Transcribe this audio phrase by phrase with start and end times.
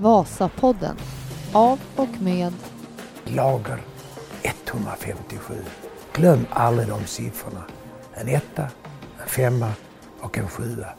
[0.00, 0.96] Vasapodden
[1.52, 2.52] av och med
[3.24, 3.82] Lager
[4.42, 5.54] 157.
[6.12, 7.64] Glöm aldrig de siffrorna.
[8.14, 8.62] En etta,
[9.22, 9.72] en femma
[10.20, 10.94] och en sjua.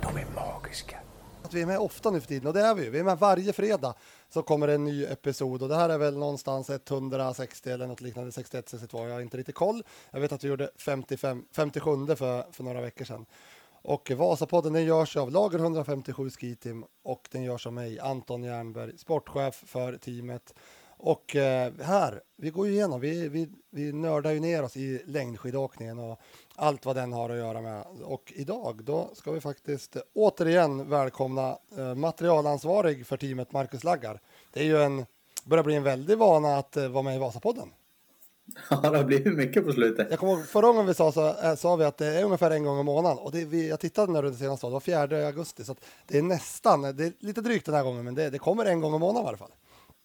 [0.00, 0.96] De är magiska.
[1.42, 2.90] Att vi är med ofta nu för tiden och det är vi ju.
[2.90, 3.94] Vi är med varje fredag
[4.28, 8.32] så kommer en ny episod och det här är väl någonstans 160 eller något liknande,
[8.32, 9.82] 61, 62, jag har inte riktigt koll.
[10.10, 13.26] Jag vet att vi gjorde 55, 57 för, för några veckor sedan.
[13.84, 18.42] Och Vasapodden den görs av Lager 157 Ski Team och den görs av mig, Anton
[18.42, 20.54] Jernberg, sportchef för teamet.
[20.86, 25.02] Och eh, här, vi går ju igenom, vi, vi, vi nördar ju ner oss i
[25.06, 26.20] längdskidåkningen och
[26.54, 27.86] allt vad den har att göra med.
[28.04, 34.20] Och idag, då ska vi faktiskt återigen välkomna eh, materialansvarig för teamet, Marcus Laggar.
[34.52, 35.06] Det är ju en,
[35.44, 37.68] börjar bli en väldig vana att eh, vara med i Vasapodden.
[38.70, 40.06] Ja, det har blivit mycket på slutet.
[40.10, 42.50] Jag kommer ihåg förra gången vi sa så äh, sa vi att det är ungefär
[42.50, 44.80] en gång i månaden och det, vi, jag tittade när det senast var, det var
[44.80, 45.76] 4 augusti så
[46.06, 48.80] det är nästan, det är lite drygt den här gången men det, det kommer en
[48.80, 49.52] gång i månaden i alla fall.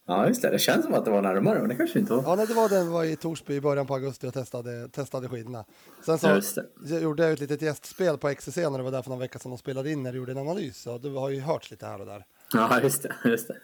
[0.09, 0.49] Ja, just det.
[0.49, 2.23] Det känns som att det var närmare, men det kanske inte var.
[2.23, 5.29] Ja, nej, det var den var i Torsby i början på augusti och testade, testade
[5.29, 5.65] skidorna.
[6.05, 9.19] Sen så gjorde jag ett litet gästspel på XCC när det var där för någon
[9.19, 10.87] vecka sedan och spelade in när du gjorde en analys.
[10.87, 12.25] Och du har ju hörts lite här och där.
[12.53, 13.15] Ja, just det.
[13.25, 13.55] Just det.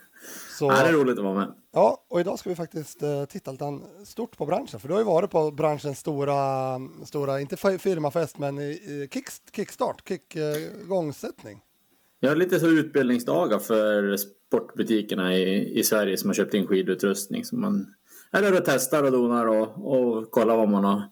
[0.50, 1.54] Så, ja, det är roligt att vara med.
[1.74, 4.80] Ja, och idag ska vi faktiskt uh, titta lite stort på branschen.
[4.80, 10.08] För du har ju varit på branschens stora, stora inte firmafest, men uh, kick, kickstart,
[10.08, 11.62] kick, uh, igångsättning.
[12.20, 17.46] Jag har lite så utbildningsdagar för sportbutikerna i, i Sverige som har köpt in skidutrustning.
[17.46, 17.94] Så man
[18.32, 21.04] är där och testar och donar och, och kollar vad man, har,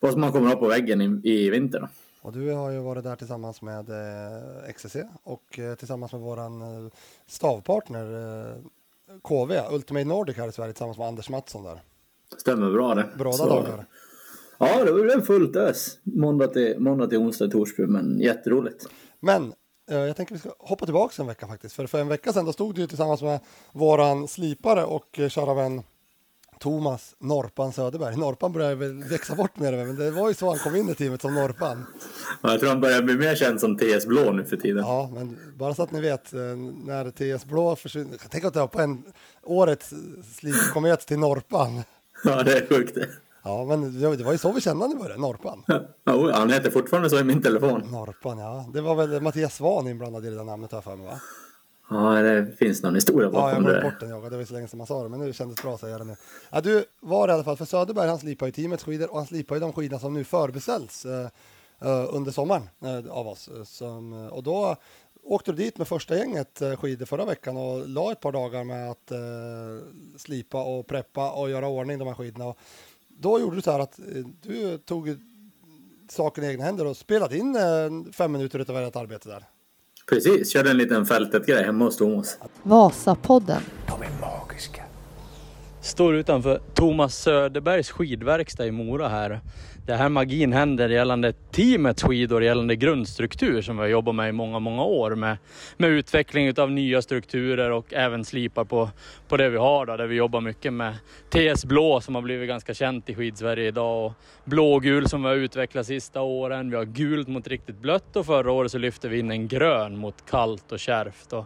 [0.00, 1.88] vad man kommer ha på väggen i, i vinter.
[2.20, 6.62] Och du har ju varit där tillsammans med eh, XCC och eh, tillsammans med våran
[6.62, 6.92] eh,
[7.26, 8.56] stavpartner eh,
[9.22, 11.82] KV, Ultimate Nordic här i Sverige tillsammans med Anders Mattsson där.
[12.38, 13.08] Stämmer bra det.
[13.18, 13.86] Bra dagar.
[14.58, 15.98] Ja, det var fullt ös.
[16.02, 18.88] Måndag till, måndag till onsdag i Torsby, men jätteroligt.
[19.20, 19.52] Men
[19.90, 21.74] eh, jag tänker vi ska hoppa tillbaka en vecka faktiskt.
[21.74, 23.40] För för en vecka sedan då stod du tillsammans med
[23.72, 25.82] våran slipare och eh, kära vän
[26.58, 28.16] Thomas Norpan Söderberg.
[28.16, 30.94] Norpan börjar väl växa bort mer men det var ju så han kom in i
[30.94, 31.86] teamet som Norpan.
[32.42, 34.84] jag tror han börjar bli mer känd som TS Blå nu för tiden.
[34.84, 36.40] Ja, men bara så att ni vet, eh,
[36.84, 39.02] när TS Blå försvinner, tänk att det på en
[39.42, 39.92] årets
[40.38, 41.82] slipkomet till Norpan.
[42.24, 43.08] Ja, det är sjukt det.
[43.42, 45.64] Ja, men det var ju så vi kände honom i början, Norpan.
[46.04, 47.82] Ja, han heter fortfarande så i min telefon.
[47.90, 48.64] Norpan, ja.
[48.74, 51.20] Det var väl Mattias Svan inblandad i det där namnet har jag för mig, va?
[51.90, 53.70] Ja, det finns någon historia bakom det.
[53.70, 54.30] Ja, jag bort den jag.
[54.30, 55.98] Det var så länge sedan man sa det, men nu kändes det bra att säga
[55.98, 56.16] det nu.
[56.50, 59.26] Ja, du var i alla fall, för Söderberg han slipar ju teamets skidor och han
[59.26, 63.50] slipar ju de skidorna som nu förbeställs uh, uh, under sommaren uh, av oss.
[63.64, 64.76] Som, och då
[65.22, 68.90] åkte du dit med första gänget skidor förra veckan och la ett par dagar med
[68.90, 69.12] att
[70.16, 72.46] slipa och preppa och göra ordning de här skidorna.
[72.46, 72.58] Och
[73.08, 74.00] då gjorde du så här att
[74.42, 75.16] du tog
[76.08, 77.56] saken i egna händer och spelade in
[78.12, 79.44] fem minuter utav ert arbete där.
[80.08, 82.38] Precis, körde en liten fältet-grej hemma hos Thomas.
[82.62, 83.62] Vasapodden.
[83.86, 84.82] De är magiska.
[85.80, 89.40] Står utanför Thomas Söderbergs skidverkstad i Mora här
[89.88, 94.32] det här magin händer gällande teamets skidor, gällande grundstruktur som vi har jobbat med i
[94.32, 95.36] många, många år med,
[95.76, 98.90] med utveckling av nya strukturer och även slipar på,
[99.28, 100.94] på det vi har då, där vi jobbar mycket med
[101.30, 104.12] TS Blå som har blivit ganska känt i skidsverige idag och
[104.44, 106.70] blågul som vi har utvecklat sista åren.
[106.70, 109.96] Vi har gult mot riktigt blött och förra året så lyfte vi in en grön
[109.96, 111.32] mot kallt och kärvt.
[111.32, 111.44] Och,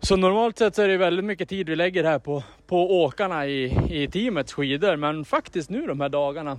[0.00, 3.46] så normalt sett så är det väldigt mycket tid vi lägger här på, på åkarna
[3.46, 6.58] i, i teamets skidor, men faktiskt nu de här dagarna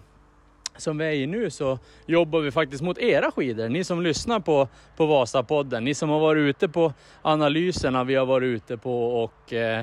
[0.77, 3.69] som vi är i nu så jobbar vi faktiskt mot era skidor.
[3.69, 4.67] Ni som lyssnar på,
[4.97, 9.53] på Vasapodden, ni som har varit ute på analyserna vi har varit ute på och
[9.53, 9.79] eh,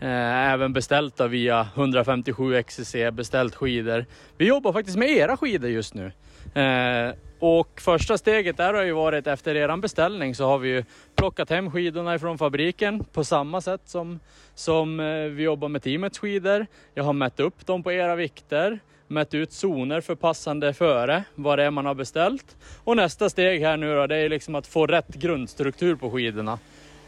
[0.00, 4.06] eh, även beställt via 157 XCC, beställt skidor.
[4.36, 6.12] Vi jobbar faktiskt med era skidor just nu.
[6.54, 10.84] Eh, och första steget där har ju varit efter eran beställning så har vi ju
[11.14, 14.20] plockat hem skidorna ifrån fabriken på samma sätt som,
[14.54, 16.66] som eh, vi jobbar med teamets skidor.
[16.94, 21.58] Jag har mätt upp dem på era vikter mätt ut zoner för passande före, vad
[21.58, 22.56] det är man har beställt.
[22.84, 26.58] Och nästa steg här nu då, det är liksom att få rätt grundstruktur på skidorna.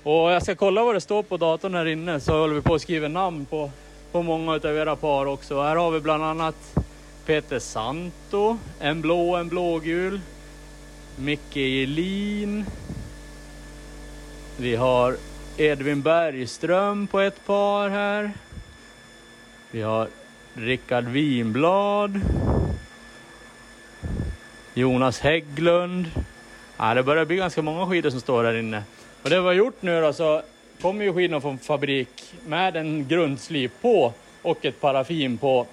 [0.03, 2.75] Och jag ska kolla vad det står på datorn här inne så håller vi på
[2.75, 3.71] att skriva namn på,
[4.13, 5.63] på många av era par också.
[5.63, 6.77] Här har vi bland annat
[7.27, 10.21] Peter Santo, en blå, en blågul.
[11.17, 12.65] Micke Elin.
[14.57, 15.17] Vi har
[15.57, 18.33] Edvin Bergström på ett par här.
[19.71, 20.09] Vi har
[20.55, 22.21] Rickard Winblad.
[24.75, 26.11] Jonas Hägglund.
[26.77, 28.83] Ja, det börjar bli ganska många skidor som står här inne.
[29.23, 30.43] Och det vi har gjort nu då så
[30.83, 34.13] kommer ju skidorna från fabrik med en grundslip på
[34.43, 35.67] och ett paraffin på.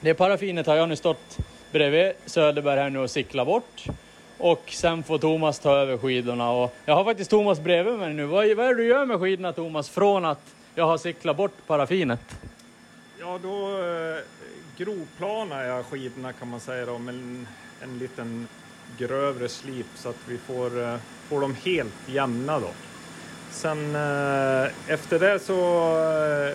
[0.00, 1.38] Det paraffinet har jag nu stått
[1.72, 3.84] bredvid Söderberg här nu och cyklat bort.
[4.38, 6.50] Och sen får Thomas ta över skidorna.
[6.50, 8.24] Och jag har faktiskt Thomas bredvid mig nu.
[8.26, 11.66] Vad, vad är det du gör med skidorna Thomas, från att jag har cyklat bort
[11.66, 12.20] paraffinet?
[13.24, 14.18] Ja, då eh,
[14.76, 17.46] grovplanar jag skidorna kan man säga då, med en,
[17.82, 18.48] en liten
[18.98, 20.96] grövre slip så att vi får, eh,
[21.28, 22.70] får dem helt jämna då.
[23.50, 25.54] Sen eh, efter det så
[26.48, 26.54] eh,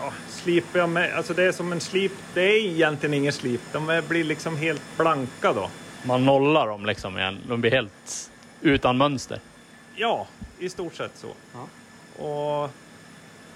[0.00, 3.60] ja, slipar jag med, alltså det är som en slip, det är egentligen ingen slip,
[3.72, 5.70] de är- blir liksom helt blanka då.
[6.04, 7.38] Man nollar dem liksom igen.
[7.48, 8.30] De blir helt
[8.60, 9.40] utan mönster.
[9.96, 10.26] Ja,
[10.58, 11.28] i stort sett så.
[12.24, 12.70] Och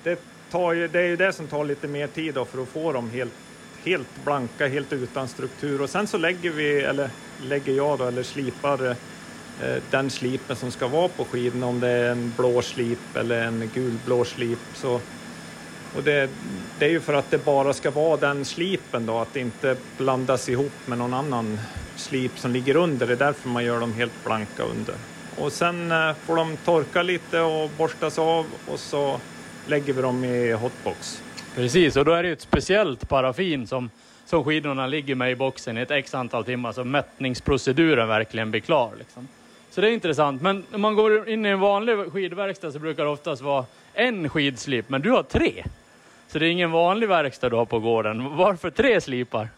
[0.03, 0.21] det,
[0.53, 2.93] tar ju, det är ju det som tar lite mer tid då för att få
[2.93, 3.33] dem helt,
[3.85, 5.83] helt blanka, helt utan struktur.
[5.83, 7.11] Och sen så lägger vi, eller
[7.43, 8.97] lägger jag då, eller slipar eh,
[9.91, 13.71] den slipen som ska vara på skidorna, om det är en blå slip eller en
[13.75, 14.59] gulblå slip.
[14.75, 15.01] Så,
[15.97, 16.31] och det,
[16.79, 19.77] det är ju för att det bara ska vara den slipen då, att det inte
[19.99, 21.59] blandas ihop med någon annan
[21.97, 23.07] slip som ligger under.
[23.07, 24.95] Det är därför man gör dem helt blanka under.
[25.37, 29.21] Och sen eh, får de torka lite och borstas av och så
[29.67, 31.23] lägger vi dem i hotbox.
[31.55, 33.91] Precis, och då är det ju ett speciellt paraffin som,
[34.27, 38.61] som skidorna ligger med i boxen i ett x antal timmar så mättningsproceduren verkligen blir
[38.61, 38.93] klar.
[38.99, 39.29] Liksom.
[39.71, 40.43] Så det är intressant.
[40.43, 43.65] Men när man går in i en vanlig skidverkstad så brukar det oftast vara
[43.95, 45.65] en skidslip, men du har tre.
[46.29, 48.37] Så det är ingen vanlig verkstad du har på gården.
[48.37, 49.49] Varför tre slipar?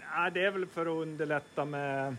[0.00, 2.16] Ja, det är väl för att underlätta med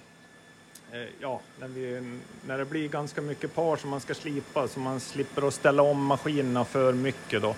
[0.95, 2.01] Eh, ja, när, vi,
[2.47, 5.83] när det blir ganska mycket par som man ska slipa så man slipper att ställa
[5.83, 7.56] om maskinerna för mycket då.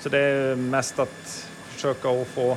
[0.00, 2.56] Så det är mest att försöka att få,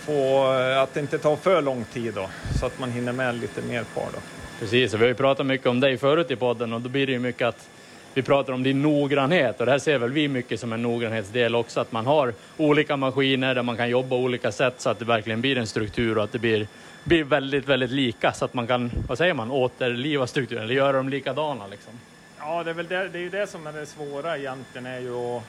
[0.00, 2.28] få eh, att det inte tar för lång tid då
[2.60, 4.18] så att man hinner med lite mer par då.
[4.58, 7.06] Precis, och vi har ju pratat mycket om dig förut i podden och då blir
[7.06, 7.68] det ju mycket att
[8.14, 11.54] vi pratar om din noggrannhet och det här ser väl vi mycket som en noggrannhetsdel
[11.54, 15.04] också, att man har olika maskiner där man kan jobba olika sätt så att det
[15.04, 16.66] verkligen blir en struktur och att det blir,
[17.04, 20.92] blir väldigt, väldigt lika så att man kan, vad säger man, återliva strukturen eller göra
[20.92, 21.92] dem likadana liksom.
[22.38, 25.00] Ja, det är väl det, det är ju det som är det svåra egentligen är
[25.00, 25.42] ju att,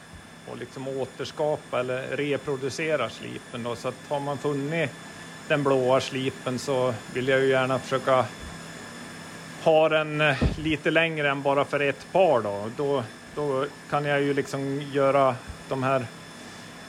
[0.51, 3.75] att liksom återskapa eller reproducera slipen då.
[3.75, 4.92] Så att har man funnit
[5.48, 8.25] den blåa slipen så vill jag ju gärna försöka
[9.63, 12.69] ha den eh, lite längre än bara för ett par då.
[12.77, 13.03] Då,
[13.36, 15.36] då kan jag ju liksom göra
[15.69, 16.06] de här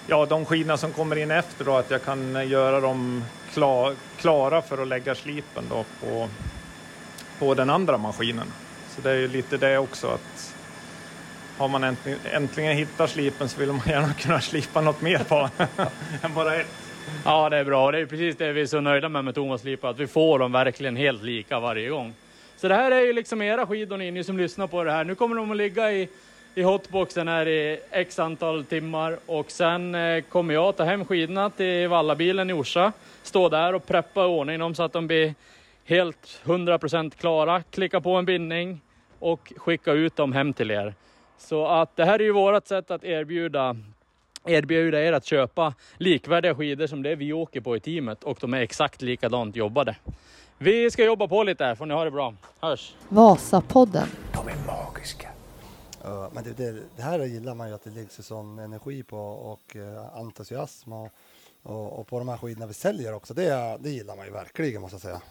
[0.06, 3.94] Ja, de skidorna som kommer in efter då, att jag kan eh, göra dem klar,
[4.16, 6.28] klara för att lägga slipen då på,
[7.38, 8.46] på den andra maskinen.
[8.96, 10.54] Så det är ju lite det också att
[11.58, 15.50] har man äntligen, äntligen hittat slipen så vill man gärna kunna slipa något mer på
[16.22, 16.66] än bara ett.
[17.24, 17.90] Ja, det är bra.
[17.90, 20.38] Det är precis det vi är så nöjda med med Thomas Lipa, att vi får
[20.38, 22.14] dem verkligen helt lika varje gång.
[22.56, 25.04] Så det här är ju liksom era skidor ni, ni som lyssnar på det här.
[25.04, 26.08] Nu kommer de att ligga i,
[26.54, 31.50] i hotboxen här i x antal timmar och sen eh, kommer jag ta hem skidorna
[31.50, 35.34] till vallabilen i Orsa, stå där och preppa i ordning dem så att de blir
[35.84, 38.80] helt 100% klara, klicka på en bindning
[39.18, 40.94] och skicka ut dem hem till er.
[41.38, 43.76] Så att det här är ju vårt sätt att erbjuda
[44.44, 48.54] erbjuda er att köpa likvärdiga skidor som det vi åker på i teamet och de
[48.54, 49.96] är exakt likadant jobbade.
[50.58, 52.34] Vi ska jobba på lite här, får ni ha det bra.
[52.60, 52.94] Hörs!
[53.08, 54.08] Vasapodden.
[54.32, 55.31] De är magiska.
[56.04, 59.76] Men det, det, det här gillar man ju att det läggs sån energi på och
[59.76, 61.08] eh, entusiasm och,
[61.62, 63.34] och, och på de här skidorna vi säljer också.
[63.34, 65.22] Det, det gillar man ju verkligen måste jag säga.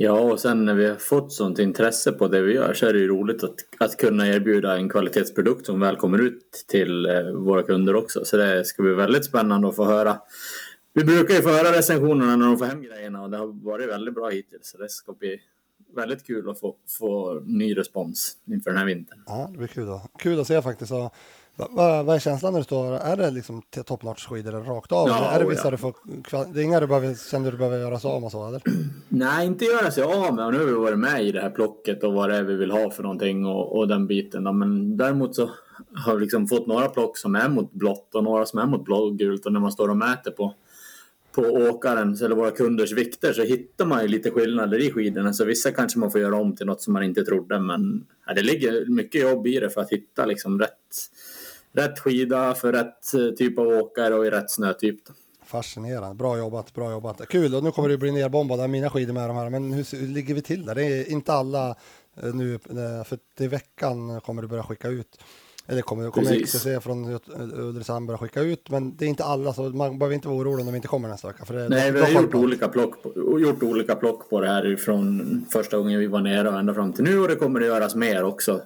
[0.00, 2.92] Ja, och sen när vi har fått sånt intresse på det vi gör så är
[2.92, 7.22] det ju roligt att, att kunna erbjuda en kvalitetsprodukt som väl kommer ut till eh,
[7.22, 8.24] våra kunder också.
[8.24, 10.20] Så det ska bli väldigt spännande att få höra.
[10.92, 13.88] Vi brukar ju få höra recensionerna när de får hem grejerna och det har varit
[13.88, 14.70] väldigt bra hittills.
[14.70, 15.40] Så det ska bli
[15.96, 19.22] väldigt kul att få, få ny respons inför den här vintern.
[19.26, 20.02] Ja, det blir kul, då.
[20.18, 20.92] kul att se faktiskt.
[20.92, 21.14] Och,
[21.56, 22.94] vad, vad, är känslan när du står?
[22.94, 25.08] Är det liksom top notch skidor eller rakt av?
[25.08, 25.70] Ja, är det vissa ja.
[25.70, 25.94] du får,
[26.52, 28.62] det är inga du behöver, känner du behöver göra sig av och så eller?
[29.08, 30.46] Nej, inte göra sig av med.
[30.46, 32.56] Och nu har vi varit med i det här plocket och vad det är vi
[32.56, 34.44] vill ha för någonting och, och den biten.
[34.44, 34.52] Då.
[34.52, 35.50] Men däremot så
[35.94, 38.84] har vi liksom fått några plock som är mot blått och några som är mot
[38.84, 39.46] blågult.
[39.46, 40.54] Och när man står och mäter på,
[41.32, 45.32] på åkarens eller våra kunders vikter så hittar man ju lite skillnader i skidorna.
[45.32, 47.60] Så vissa kanske man får göra om till något som man inte trodde.
[47.60, 50.70] Men ja, det ligger mycket jobb i det för att hitta liksom rätt,
[51.72, 55.06] rätt skida för rätt eh, typ av åkare och i rätt snötyp.
[55.06, 55.12] Då.
[55.48, 57.28] Fascinerande, bra jobbat, bra jobbat.
[57.28, 59.50] Kul, och nu kommer det bli nerbombad av mina skidor med de här.
[59.50, 60.74] Men hur, hur ligger vi till där?
[60.74, 61.76] Det är inte alla
[62.22, 65.18] eh, nu, eh, för till veckan kommer du börja skicka ut.
[65.70, 66.52] Eller kommer, kommer Precis.
[66.54, 67.18] XTC från
[67.54, 68.70] Ulricehamn börja skicka ut.
[68.70, 71.08] Men det är inte alla, så man behöver inte vara orolig om de inte kommer
[71.08, 71.44] nästa vecka.
[71.44, 74.76] För det, Nej, vi har gjort olika, plock på, gjort olika plock på det här
[74.76, 77.66] från första gången vi var nere och ända fram till nu och det kommer att
[77.66, 78.60] göras mer också.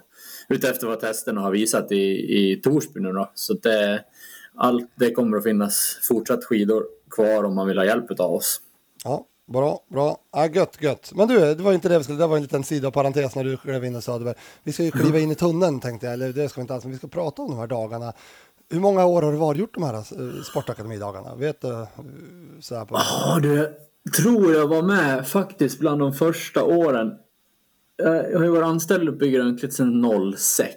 [0.48, 1.96] Utefter vad testerna har visat i,
[2.38, 3.30] i Torsby nu då.
[3.34, 4.04] Så det,
[4.54, 8.60] allt, det kommer att finnas fortsatt skidor kvar om man vill ha hjälp av oss.
[9.04, 10.16] Ja, Bra, bra.
[10.32, 11.12] Ja, gött, gött.
[11.14, 13.56] Men du, det var inte det vi skulle, det var en liten sidoparentes när du
[13.56, 14.34] klev in i Söderberg.
[14.62, 16.84] Vi ska ju kliva in i tunneln tänkte jag, eller det ska vi inte alls,
[16.84, 18.12] men vi ska prata om de här dagarna.
[18.70, 21.34] Hur många år har du varit gjort de här eh, Sportakademidagarna?
[21.34, 21.70] Vet du?
[21.70, 21.86] eh,
[22.60, 22.94] Så här på...
[22.94, 23.74] Ja, du,
[24.16, 27.12] tror jag var med faktiskt bland de första åren.
[27.96, 30.76] Jag har ju varit anställd uppe i Grönklitt sedan 06.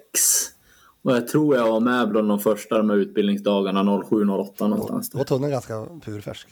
[1.04, 5.10] Och jag tror jag var med bland de första de här utbildningsdagarna 07-08 någonstans.
[5.10, 6.48] Då var tunneln ganska purfärsk.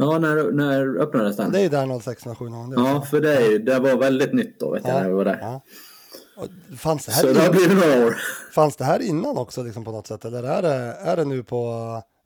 [0.00, 1.52] Ja, när, när öppnades den?
[1.52, 2.44] Det är där 06, 07, 07.
[2.76, 5.38] Ja, för det, är det var väldigt nytt då, vet jag, när jag var där.
[5.40, 5.62] ja.
[6.76, 8.14] Fanns det, Så här det har innan, blivit några år.
[8.54, 10.24] fanns det här innan också liksom på något sätt?
[10.24, 11.74] Eller är det, är det nu på,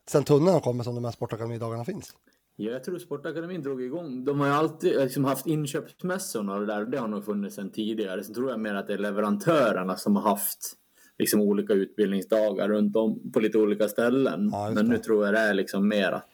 [0.09, 2.13] sen tunneln kommer som de här Sportakademidagarna finns?
[2.57, 4.25] Ja, jag tror Sportakademin drog igång.
[4.25, 6.85] De har ju alltid liksom haft inköpsmässorna och det där.
[6.85, 8.25] Det har nog funnits sedan tidigare.
[8.25, 10.73] Så tror jag mer att det är leverantörerna som har haft
[11.19, 14.49] liksom olika utbildningsdagar runt om på lite olika ställen.
[14.53, 16.33] Ja, Men nu tror jag det är liksom mer att,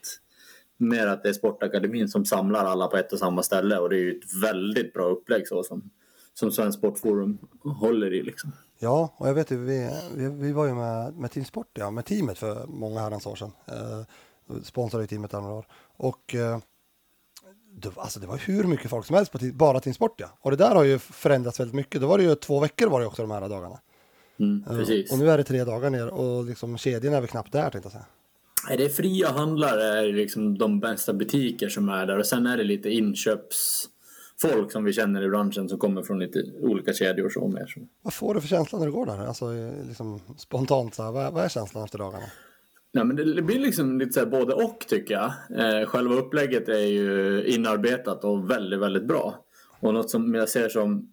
[0.81, 3.79] mer att det är Sportakademin som samlar alla på ett och samma ställe.
[3.79, 5.91] Och det är ju ett väldigt bra upplägg så som,
[6.35, 8.23] som Svensk Sportforum håller i.
[8.23, 8.53] Liksom.
[8.79, 11.91] Ja, och jag vet ju, vi, vi, vi var ju med, med Team Sport, ja,
[11.91, 13.53] med teamet för många herrans år sedan.
[13.67, 14.03] Eh,
[14.63, 15.67] sponsrade teamet där några år.
[15.97, 16.59] Och eh,
[17.73, 20.29] det, alltså det var hur mycket folk som helst på bara Team Sport, ja.
[20.41, 22.01] Och det där har ju förändrats väldigt mycket.
[22.01, 23.79] Då var det ju två veckor var det också de här dagarna.
[24.39, 25.13] Mm, Eh.
[25.13, 27.87] Och nu är det tre dagar ner och liksom kedjan är väl knappt där tänkte
[27.87, 28.07] jag säga.
[28.69, 32.57] Det är fria handlare är liksom de bästa butiker som är där och sen är
[32.57, 37.33] det lite inköpsfolk som vi känner i branschen som kommer från lite olika kedjor och
[37.33, 37.67] så mer.
[38.03, 39.27] Vad får du för känsla när du går där?
[39.27, 39.47] Alltså
[39.89, 42.27] liksom spontant så här, vad, vad är känslan efter dagarna?
[42.93, 45.33] Nej, men det blir liksom lite så här både och tycker jag.
[45.59, 49.45] Eh, själva upplägget är ju inarbetat och väldigt, väldigt bra.
[49.81, 51.13] Och något som jag ser som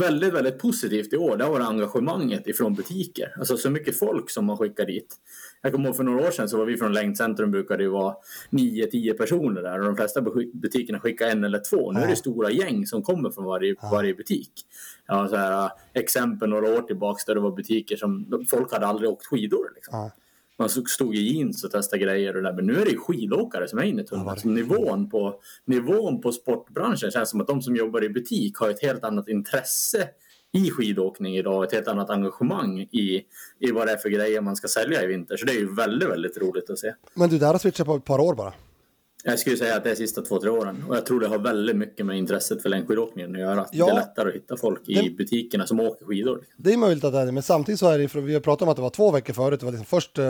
[0.00, 3.34] väldigt, väldigt positivt i år, det varit engagemanget ifrån butiker.
[3.38, 5.16] Alltså så mycket folk som man skickar dit.
[5.62, 8.14] Jag kommer ihåg för några år sedan så var vi från Längdcentrum brukade det vara
[8.50, 11.92] 9-10 personer där och de flesta bu- butikerna skickar en eller två.
[11.92, 14.52] Nu är det stora gäng som kommer från varje, varje butik.
[15.06, 18.86] Har så här, äh, exempel några år tillbaks där det var butiker som folk hade
[18.86, 19.72] aldrig åkt skidor.
[19.74, 19.98] Liksom.
[19.98, 20.10] Ja.
[20.60, 22.52] Man stod i jeans och testade grejer och där.
[22.52, 24.26] Men nu är det ju skidåkare som är inne i tunneln.
[24.40, 28.70] Så nivån, på, nivån på sportbranschen känns som att de som jobbar i butik har
[28.70, 30.08] ett helt annat intresse
[30.52, 31.64] i skidåkning idag.
[31.64, 33.22] Ett helt annat engagemang i,
[33.58, 35.36] i vad det är för grejer man ska sälja i vinter.
[35.36, 36.94] Så det är ju väldigt, väldigt roligt att se.
[37.14, 38.52] Men du, där har switchat på ett par år bara.
[39.30, 40.84] Jag skulle säga att det är sista två, tre åren.
[40.88, 43.60] Och jag tror det har väldigt mycket med intresset för längdskidåkningen att göra.
[43.60, 43.84] Att Ja.
[43.86, 46.40] Det är lättare att hitta folk i Den- butikerna som åker skidor.
[46.56, 48.40] Det är möjligt att det är det, men samtidigt så är det, för vi har
[48.40, 50.24] pratat om att det var två veckor förut, det var liksom först eh,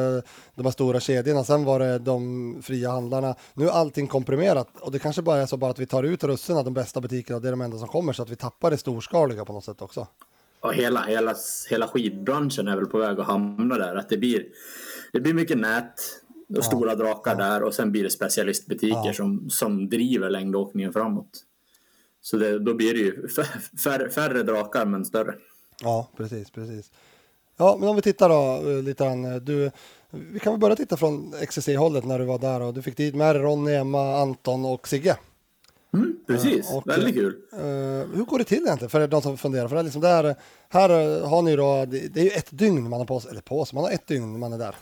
[0.55, 3.35] de här stora kedjorna, sen var det de fria handlarna.
[3.55, 6.25] Nu är allting komprimerat och det kanske bara är så bara att vi tar ut
[6.25, 8.77] russinen, de bästa butikerna, det är de enda som kommer, så att vi tappar det
[8.79, 10.07] storskaliga på något sätt också.
[10.61, 11.35] Och hela, hela,
[11.71, 13.97] hela skidbranschen är väl på väg att hamna där.
[13.97, 14.45] Att det blir,
[15.13, 15.95] det blir mycket nät
[16.57, 21.45] och stora drakar där och sen blir det specialistbutiker som, som driver längdåkningen framåt.
[22.21, 23.29] Så det, då blir det ju
[23.85, 25.35] färre, färre drakar men större.
[25.83, 26.91] Ja, precis, precis.
[27.57, 29.25] Ja, men om vi tittar då eh, lite grann.
[29.25, 29.71] eh, Du,
[30.11, 33.15] vi kan väl börja titta från XCC-hållet när du var där och du fick dit
[33.15, 35.17] med Ronny, Emma, Anton och Sigge.
[35.95, 37.37] Mm, precis, Ja, och- väldigt kul.
[37.53, 37.59] Eh,
[38.17, 39.69] hur går det till egentligen för de som funderar?
[39.69, 40.35] För det är liksom där,
[40.69, 43.31] här eh, har ni då, det, det är ju ett dygn man har på sig,
[43.31, 44.75] eller på sig, man har ett dygn man är där.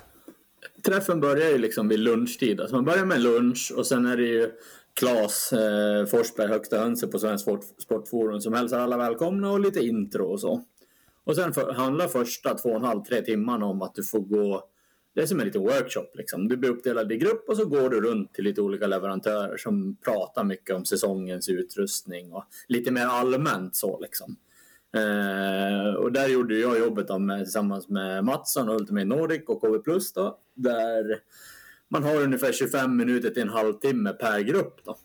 [0.86, 2.60] Träffen börjar ju liksom vid lunchtid.
[2.60, 4.50] Alltså man börjar med lunch och sen är det ju
[4.94, 9.80] Claes eh, Forsberg, högsta hönset på Svensk Sport, Sportforum som hälsar alla välkomna och lite
[9.80, 10.62] intro och så.
[11.24, 14.20] Och sen för, handlar första två och en halv, tre timmarna om att du får
[14.20, 14.68] gå
[15.14, 16.10] det är som en liten workshop.
[16.14, 16.48] Liksom.
[16.48, 19.96] Du blir uppdelad i grupp och så går du runt till lite olika leverantörer som
[20.04, 24.00] pratar mycket om säsongens utrustning och lite mer allmänt så.
[24.00, 24.36] Liksom.
[24.96, 29.60] Eh, och där gjorde jag jobbet då med, tillsammans med Mattsson och Ultimate Nordic och
[29.60, 31.20] KV Plus då, där
[31.88, 34.80] man har ungefär 25 minuter till en halvtimme per grupp.
[34.84, 34.96] Då.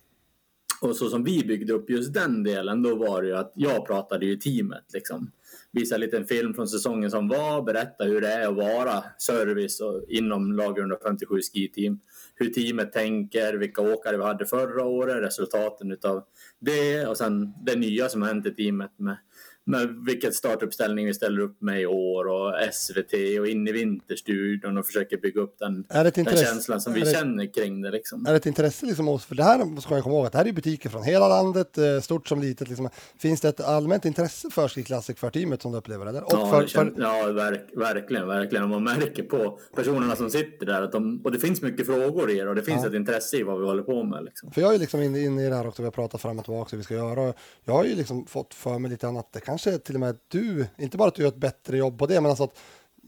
[0.82, 3.88] Och så som vi byggde upp just den delen, då var det ju att jag
[3.88, 4.84] pratade ju teamet.
[4.94, 5.32] Liksom.
[5.72, 9.80] Visa en liten film från säsongen som var, berätta hur det är att vara service
[9.82, 12.00] och inom lag 157 ski-team.
[12.36, 16.24] Hur teamet tänker, vilka åkare vi hade förra året, resultaten utav
[16.60, 19.18] det och sen det nya som har hänt i teamet med,
[19.66, 24.78] med vilket startuppställning vi ställer upp med i år och SVT och in i Vinterstudion
[24.78, 27.92] och försöker bygga upp den, den känslan som vi det- känner kring det.
[27.92, 28.26] Liksom.
[28.26, 30.38] Är det ett intresse liksom hos, för det här ska man komma ihåg att det
[30.38, 32.68] här är butiker från hela landet, eh, stort som litet.
[32.70, 32.90] Liksom.
[33.20, 36.22] Finns det ett allmänt intresse för Ski Classic för teamet som du upplever det?
[36.22, 38.64] Och Ja, för, känns, för, ja verk, verkligen, verkligen.
[38.64, 42.32] Och man märker på personerna som sitter där att de, och det finns mycket frågor
[42.32, 42.88] i det och det finns Ja.
[42.90, 44.24] ett intresse i vad vi håller på med.
[44.24, 44.52] Liksom.
[44.52, 46.46] för jag är liksom inne, inne i det här också, vi har pratat fram och
[46.46, 47.34] tillbaka hur vi ska göra.
[47.64, 50.68] Jag har ju liksom fått för mig lite annat, det kanske till och med du,
[50.78, 52.58] inte bara att du gör ett bättre jobb på det, men alltså att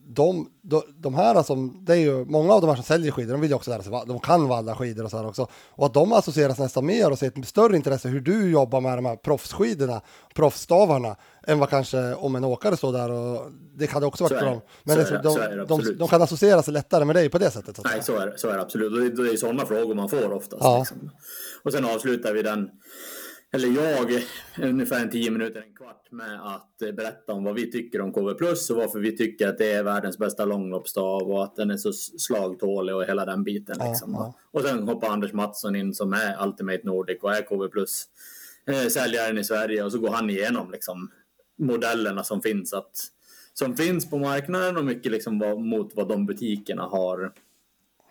[0.08, 3.32] de, de, de här som, det är ju många av de här som säljer skidor,
[3.32, 5.48] de vill ju också lära sig, de kan valla skidor och så här också.
[5.70, 8.98] Och att de associeras nästan mer och ser ett större intresse hur du jobbar med
[8.98, 10.02] de här proffsskidorna,
[10.34, 11.16] proffsstavarna,
[11.48, 14.44] än vad kanske om en åkare står där och det kan det också Så vara
[14.44, 14.62] för dem.
[14.84, 17.52] Men Så det, de, det de, de kan associera sig lättare med dig på det
[17.52, 17.76] sättet.
[17.76, 18.94] Så Nej, så är, så är det absolut.
[18.94, 20.64] Och det, det är sådana frågor man får oftast.
[20.64, 20.80] Ja.
[20.80, 21.10] Liksom.
[21.64, 22.70] Och sen avslutar vi den,
[23.54, 24.24] eller jag,
[24.70, 28.34] ungefär en tio minuter, en kvart med att berätta om vad vi tycker om KV
[28.34, 31.78] Plus och varför vi tycker att det är världens bästa långloppsstav och att den är
[31.78, 33.76] så slagtålig och hela den biten.
[33.80, 34.12] Ja, Liksom.
[34.12, 34.34] ja.
[34.52, 38.06] Och sen hoppar Anders Mattsson in som är Ultimate Nordic och är KV Plus
[38.68, 41.12] eh, säljaren i Sverige och så går han igenom liksom,
[41.58, 42.92] modellerna som finns att
[43.54, 47.34] som finns på marknaden och mycket liksom vad, mot vad de butikerna har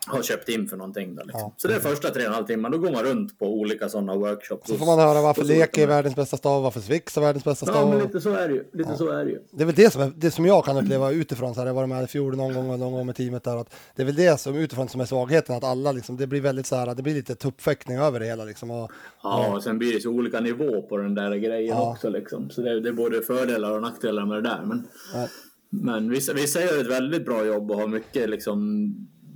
[0.06, 1.14] har köpt in för någonting.
[1.14, 1.40] Då, liksom.
[1.40, 1.54] Ja.
[1.56, 2.68] Så det är första tre och en halv timme.
[2.68, 4.68] Då går man runt på olika sådana workshops.
[4.68, 7.66] Så får man höra varför Lek är världens bästa stav, varför Swix är världens bästa
[7.66, 7.88] Ja, stav.
[7.88, 8.64] men lite så är det ju.
[8.72, 9.38] Lite så är det ju.
[9.50, 11.74] Det är väl det som, är, det som jag kan uppleva utifrån, så här, jag
[11.74, 14.06] var med i fjol någon gång och någon gång med teamet där, att det är
[14.06, 16.94] väl det som utifrån som är svagheten, att alla liksom, det blir väldigt så här,
[16.94, 18.70] det blir lite tuppfäktning över det hela liksom.
[18.70, 18.90] Och,
[19.22, 21.90] Ja, och sen blir det så olika nivå på den där grejen Ja.
[21.92, 22.08] också.
[22.08, 22.50] Liksom.
[22.50, 24.62] Så det det är både fördelar och nackdelar med det där.
[24.64, 25.28] Men, Ja.
[25.70, 28.86] men vissa, vissa gör ett väldigt bra jobb och har mycket liksom,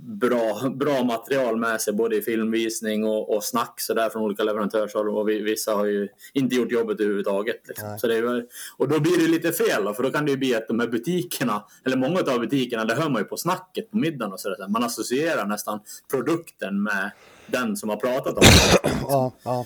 [0.07, 4.43] bra, bra material med sig, både i filmvisning och, och snack så där från olika
[4.43, 5.09] leverantörshåll.
[5.09, 7.67] Och vi, vissa har ju inte gjort jobbet överhuvudtaget.
[7.67, 7.99] Liksom.
[7.99, 8.45] Så det är,
[8.77, 10.79] och då blir det lite fel, då, för då kan det ju bli att de
[10.79, 14.39] här butikerna, eller många av butikerna, det hör man ju på snacket på middagen och
[14.39, 14.67] så där.
[14.67, 15.79] Man associerar nästan
[16.11, 17.11] produkten med
[17.47, 18.89] den som har pratat om det.
[19.01, 19.65] ja, ja.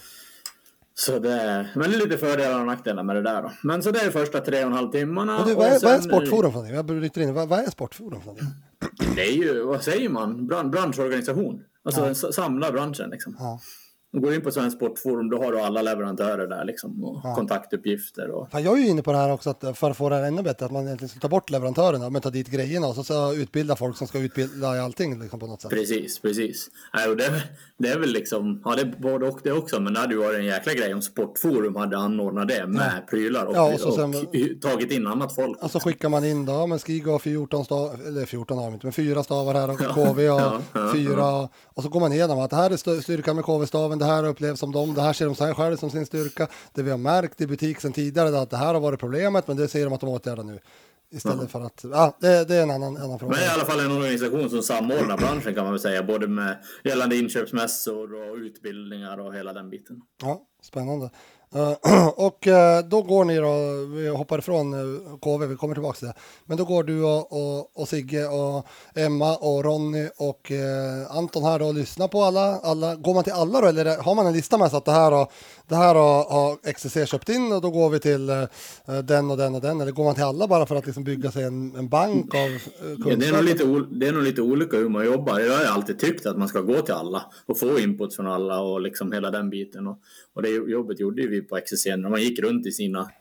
[0.93, 3.51] Så det men det är lite fördelar och nackdelar med det där då.
[3.63, 5.39] Men så det är första tre och en halv timmarna.
[5.39, 6.75] Och du, och vad, är, vad är Sportforum för någonting?
[6.75, 8.48] Jag bryter in, vad, vad är Sportforum för någonting?
[9.15, 11.63] Det är ju, vad säger man, Bran, branschorganisation.
[11.86, 12.31] Alltså ja.
[12.31, 13.36] samla branschen liksom.
[13.39, 13.60] Ja.
[14.13, 17.03] Du går in på Svensk Sportforum, då har du alla leverantörer där liksom.
[17.03, 17.36] Och Ja.
[17.36, 18.51] kontaktuppgifter och...
[18.51, 20.24] Fan, jag är ju inne på det här också, att för att få det här
[20.24, 23.03] ännu bättre, att man egentligen ska ta bort leverantörerna, men ta dit grejerna och så
[23.03, 25.72] ska utbilda folk som ska utbilda i allting liksom, på något sätt.
[25.72, 26.70] Precis, precis.
[27.10, 27.44] Och det,
[27.77, 30.20] det är väl liksom, ja det är både och det också, men det hade ju
[30.20, 33.91] varit en jäkla grej om Sportforum hade anordnat det med prylar och, Ja, och så
[33.91, 35.63] sen- och tagit in annat folk.
[35.63, 38.86] Och så skickar man in då, men Skig har 14 stavar, eller 14 har inte,
[38.86, 41.50] men fyra stavar här och KV Ja, ja, fyra.
[41.74, 44.59] Och så går man igenom att det här är styrkan med KV-staven, det här upplevs
[44.59, 46.47] som dem, det här ser de sig själva som sin styrka.
[46.73, 49.47] Det vi har märkt i butik sedan tidigare är att det här har varit problemet,
[49.47, 50.59] men det ser de att de åtgärdar nu.
[51.13, 53.35] Istället för att, ja, det, det är en annan, annan fråga.
[53.35, 56.57] Men i alla fall en organisation som samordnar branschen kan man väl säga, både med
[56.83, 60.01] gällande inköpsmässor och utbildningar och hela den biten.
[60.21, 61.10] Ja, spännande.
[61.56, 65.97] Eh, och eh, då går ni då, vi hoppar ifrån eh, KV, vi kommer tillbaka
[65.97, 66.13] till det.
[66.45, 70.52] Men då går du och, och, och Sigge och Emma och Ronny och
[71.10, 72.95] Anton här då och lyssnar på alla, alla.
[72.95, 75.12] Går man till alla då eller har man en lista med sig att det här
[75.12, 75.28] har,
[75.67, 78.28] det här har, har XCC köpt in och då går vi till
[79.04, 79.82] den och den och den.
[79.82, 82.39] Eller går man till alla bara för att liksom bygga sig en, en bank av
[82.39, 83.43] eh, Ja, det, är nog kunskap?
[83.43, 85.39] lite, det är nog lite olika hur man jobbar.
[85.39, 88.62] Jag har alltid tyckt att man ska gå till alla och få input från alla
[88.62, 89.88] och liksom hela den biten.
[89.88, 90.00] Och,
[90.34, 93.11] och det jobbet gjorde vi på XCC när man gick runt i sina...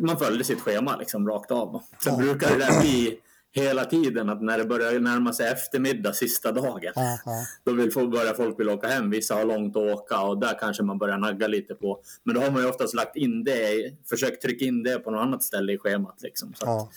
[0.00, 1.82] Man följde sitt schema liksom rakt av.
[2.04, 3.18] Sen brukar det där bli
[3.52, 7.44] hela tiden att när det börjar närma sig eftermiddag sista dagen Ja, ja.
[7.64, 9.10] då vill folk, börjar folk vilja åka hem.
[9.10, 12.00] Vissa har långt att åka och där kanske man börjar nagga lite på.
[12.24, 15.20] Men då har man ju oftast lagt in det, försökt trycka in det på något
[15.22, 16.22] annat ställe i schemat.
[16.22, 16.88] Liksom, så att,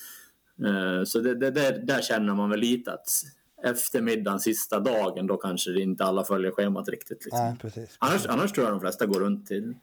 [0.58, 1.00] Ja.
[1.00, 3.10] Eh, Så det, det, det, där känner man väl lite att
[3.66, 7.26] eftermiddagen, sista dagen, då kanske inte alla följer schemat riktigt.
[7.26, 7.46] Liksom.
[7.46, 7.96] Nej, precis.
[8.00, 9.74] Annars, annars tror jag de flesta går runt till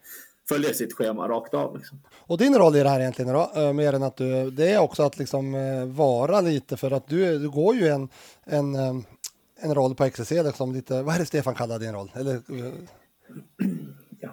[0.49, 1.77] följer sitt schema rakt av.
[1.77, 2.01] Liksom.
[2.19, 4.79] Och din roll i det här egentligen då, eh, mer än att du, det är
[4.79, 8.09] också att liksom eh, vara lite för att du, du går ju en,
[8.45, 8.95] en, eh,
[9.61, 12.11] en roll på XCC liksom lite, vad är det Stefan kallar din roll?
[12.13, 12.41] Eller,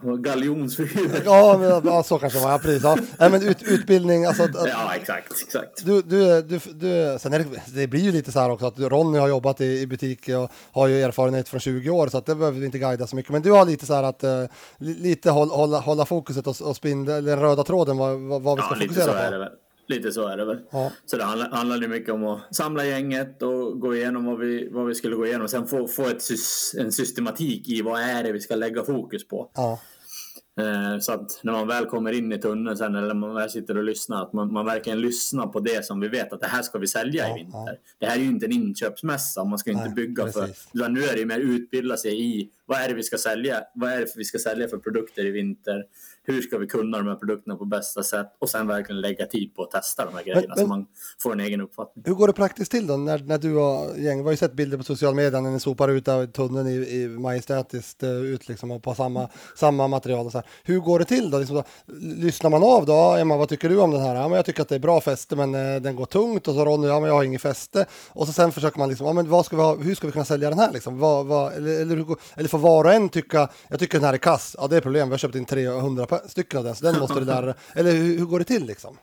[0.02, 1.22] Ja, galjonsfigur.
[1.24, 2.82] ja, men, ja, så kanske det var, ja, precis.
[2.84, 2.96] Ja.
[3.18, 5.84] Nej, men ut, utbildning, alltså att, Ja, exakt, exakt.
[5.86, 8.78] du, du, du, du, sen är det, det blir ju lite så här också att
[8.78, 12.26] Ronny har jobbat i, i butik och har ju erfarenhet från 20 år så att
[12.26, 13.32] det behöver vi inte guida så mycket.
[13.32, 14.24] Men du har lite så här att
[14.78, 18.62] li- lite hålla, hålla, hålla fokuset och, och spindla, den röda tråden vad, vad, vi
[18.62, 19.54] ska Ja, fokusera på.
[19.90, 20.58] Lite så är det väl.
[20.70, 20.92] Ja.
[21.06, 21.24] Så det
[21.86, 25.26] ju mycket om att samla gänget och gå igenom vad vi, vad vi skulle gå
[25.26, 25.48] igenom.
[25.48, 26.22] Sen få, få ett,
[26.78, 29.50] en systematik i vad är det vi ska lägga fokus på.
[29.54, 29.80] Ja.
[30.60, 33.76] Eh, Så att när man väl kommer in i tunneln sen eller man väl sitter
[33.76, 36.62] och lyssnar, att man, man verkligen lyssnar på det som vi vet att det här
[36.62, 37.58] ska vi sälja Ja, i vinter.
[37.66, 37.76] ja.
[37.98, 40.40] Det här är ju inte en inköpsmässa, man ska inte Nej, bygga precis.
[40.42, 40.78] för...
[40.78, 43.60] Utan nu är det ju mer utbilda sig i vad är det vi ska sälja?
[43.74, 45.84] Vad är det vi ska sälja för produkter i vinter?
[46.22, 48.26] Hur ska vi kunna de här produkterna på bästa sätt?
[48.38, 50.86] Och sen verkligen lägga tid på att testa de här grejerna men- så man
[51.22, 52.04] får en egen uppfattning.
[52.06, 54.52] Hur går det praktiskt till då när, när du och gäng, vi har ju sett
[54.52, 58.48] bilder på sociala medier när ni sopar ut av tunneln i, i majestätiskt eh, ut
[58.48, 61.38] liksom och på samma, samma material och så här, hur går det till då?
[61.38, 61.64] Liksom då?
[62.00, 63.16] Lyssnar man av då?
[63.18, 64.14] Emma, vad tycker du om den här?
[64.14, 66.48] Ja, men jag tycker att det är bra fäste, men eh, den går tungt.
[66.48, 67.86] Och så Ronny, ja, men jag har inget fäste.
[68.08, 70.12] Och så sen försöker man liksom, ja, men vad ska vi ha, hur ska vi
[70.12, 70.98] kunna sälja den här liksom?
[70.98, 74.18] Vad, vad, eller, eller, eller får var och en tycka, jag tycker den här är
[74.18, 74.56] kass.
[74.58, 75.08] Ja, det är problem.
[75.08, 76.06] Vi har köpt in 300
[76.54, 77.54] av den, måste det där.
[77.74, 78.96] Eller hur, hur går det till liksom?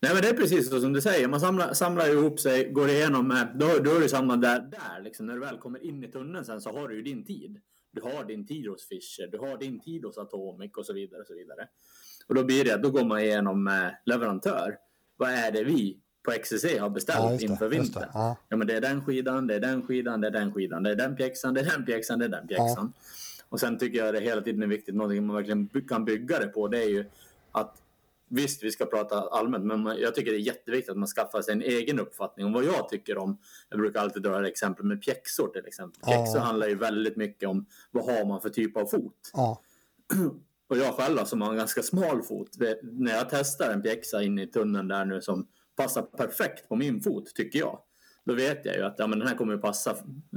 [0.00, 1.28] Nej men det är precis så som du säger.
[1.28, 3.30] Man samlar, samlar ihop sig, går igenom.
[3.30, 5.26] eh, Då, då är det samma där, där liksom.
[5.26, 7.60] När du väl kommer in i tunneln sen så har du ju din tid.
[7.92, 11.20] Du har din tid hos Fischer, du har din tid hos Atomic och så vidare.
[11.20, 11.68] Och så vidare.
[12.28, 13.74] Och då blir det då går man igenom eh,
[14.06, 14.76] leverantör.
[15.16, 18.08] Vad är det vi på XCC har beställt Ja, det, inför vintern?
[18.14, 18.36] ja.
[18.48, 20.90] Ja, men det är den skidan, det är den skidan, det är den skidan, det
[20.90, 22.92] är den pjäxan, det är den pjäxan, det är den pjäxan.
[23.52, 26.46] Och sen tycker jag det hela tiden är viktigt, någonting man verkligen kan bygga det
[26.46, 27.04] på, det är ju
[27.52, 27.78] att
[28.34, 31.52] Visst, vi ska prata allmänt, men jag tycker det är jätteviktigt att man skaffar sig
[31.52, 33.38] en egen uppfattning om vad jag tycker om.
[33.68, 36.00] Jag brukar alltid dra exempel med pjäxor till exempel.
[36.02, 39.30] Pjäxor handlar ju väldigt mycket om vad har man för typ av fot.
[39.32, 39.62] Ja,
[40.68, 42.48] Och jag själv då, som har en ganska smal fot,
[42.82, 47.00] när jag testar en pjäxa in i tunneln där nu som passar perfekt på min
[47.00, 47.78] fot, tycker jag.
[48.24, 49.90] Då vet jag ju att ja, men den här kommer ju passa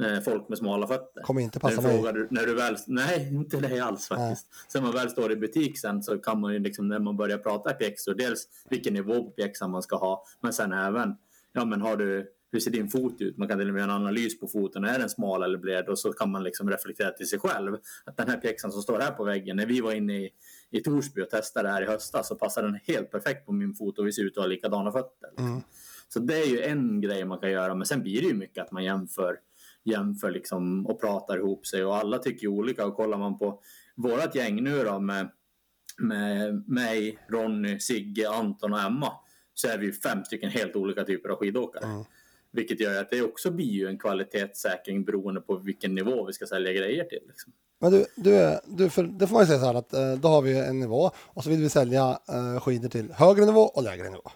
[0.04, 1.22] eh, folk med smala fötter.
[1.24, 1.98] Kommer inte passa när du mig.
[1.98, 4.48] frågar, du- när du väl, Nej, inte dig alls faktiskt.
[4.72, 7.38] Sen man väl står i butik sen så kan man ju liksom när man börjar
[7.38, 11.16] prata pjäxor, dels vilken nivå på pjäxan man ska ha, men sen även,
[11.54, 13.38] ja men har du, hur ser din fot ut?
[13.38, 15.90] Man kan till och med göra en analys på foten, är den smal eller bred?
[15.90, 19.00] Och så kan man liksom reflektera till sig själv att den här pjäxan som står
[19.00, 20.30] här på väggen, när vi var inne i,
[20.72, 23.74] i Torsby och testade det här i höstas så passar den helt perfekt på min
[23.74, 25.30] fot och vi ser ut att ha likadana fötter.
[25.30, 25.64] Liksom.
[26.08, 28.64] Så det är ju en grej man kan göra, men sen blir det ju mycket
[28.64, 29.40] att man jämför,
[29.84, 33.62] jämför liksom och pratar ihop sig och alla tycker ju olika och kollar man på
[33.96, 35.30] vårat gäng nu då med,
[35.98, 39.12] med mig, Ronny, Sigge, Anton och Emma
[39.54, 42.06] så är vi ju fem stycken helt olika typer av skidåkare.
[42.52, 46.46] Vilket gör att det också blir ju en kvalitetssäkring beroende på vilken nivå vi ska
[46.46, 47.22] sälja grejer till.
[47.28, 47.54] Liksom.
[47.80, 50.28] Men du, du, du för, det får man ju säga så här att eh, då
[50.28, 53.84] har vi en nivå och så vill vi sälja eh, skidor till högre nivå och
[53.84, 54.32] lägre nivå.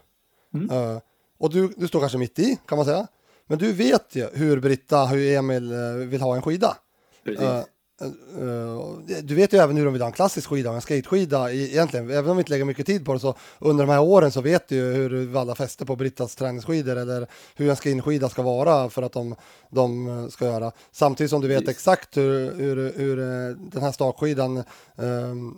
[0.71, 0.97] Eh,
[1.39, 3.07] och du, du står kanske mitt i kan man säga.
[3.47, 6.77] Men du vet ju hur Britta, hur Emil eh, vill ha en skida.
[7.25, 7.63] Eh, eh,
[9.23, 12.09] du vet ju även hur de vill ha en klassisk skida en skateskida egentligen.
[12.09, 14.41] Även om vi inte lägger mycket tid på det så under de här åren så
[14.41, 18.89] vet du ju hur Valla fäster på Brittas träningsskidor eller hur en skinskida ska vara
[18.89, 19.35] för att de,
[19.69, 20.71] de ska göra.
[20.91, 21.75] Samtidigt som du vet Precis.
[21.75, 23.17] exakt hur, hur, hur
[23.71, 24.63] den här stakskidan
[24.97, 25.53] ehm,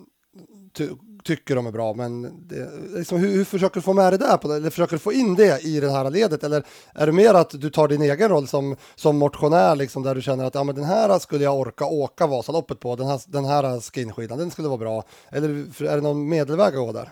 [0.72, 0.88] ty,
[1.24, 1.94] tycker de är bra.
[1.94, 4.36] Men det, liksom, hur, hur försöker du få med det där?
[4.36, 4.54] På det?
[4.54, 6.44] Eller försöker du få in det i det här ledet?
[6.44, 6.64] Eller
[6.94, 10.22] är det mer att du tar din egen roll som, som motionär liksom, där du
[10.22, 13.44] känner att ja, men den här skulle jag orka åka Vasaloppet på, den här, den
[13.44, 15.04] här skinskidan, den skulle vara bra.
[15.30, 15.48] Eller
[15.84, 17.08] är det någon medelväg att gå där?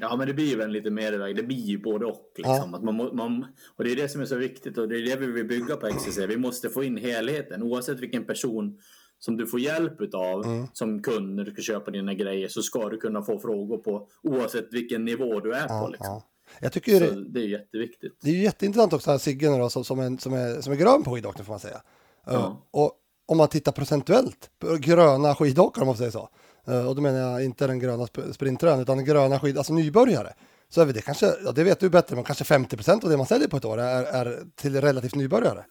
[0.00, 1.36] Ja, men det blir ju en lite medelväg.
[1.36, 2.32] Det blir ju både och.
[2.36, 2.74] Liksom.
[2.74, 3.46] Att man, man,
[3.76, 5.76] och det är det som är så viktigt och det är det vi vill bygga
[5.76, 6.18] på XCC.
[6.18, 7.62] Vi måste få in helheten.
[7.62, 8.78] Oavsett vilken person
[9.24, 12.88] som du får hjälp utav som kund när du ska köpa dina grejer så ska
[12.88, 15.88] du kunna få frågor på oavsett vilken nivå du är på.
[15.88, 16.06] Liksom.
[16.06, 16.22] Ja.
[16.60, 18.18] Jag tycker det, det är jätteviktigt.
[18.20, 21.02] det är jätteintressant också här Sigge då, som, som, är, som, är, som är grön
[21.02, 21.80] på skidåkning får man säga.
[22.26, 22.32] Ja.
[22.32, 22.92] Uh, och
[23.26, 26.28] om man tittar procentuellt på gröna skidåkare om man säga så.
[26.68, 30.34] Uh, och då menar jag inte den gröna sp- sprintrön utan gröna skid, alltså nybörjare.
[30.68, 33.26] Så är det kanske, ja, det vet du bättre, men kanske 50% av det man
[33.26, 35.64] säljer på ett år är, är till relativt nybörjare.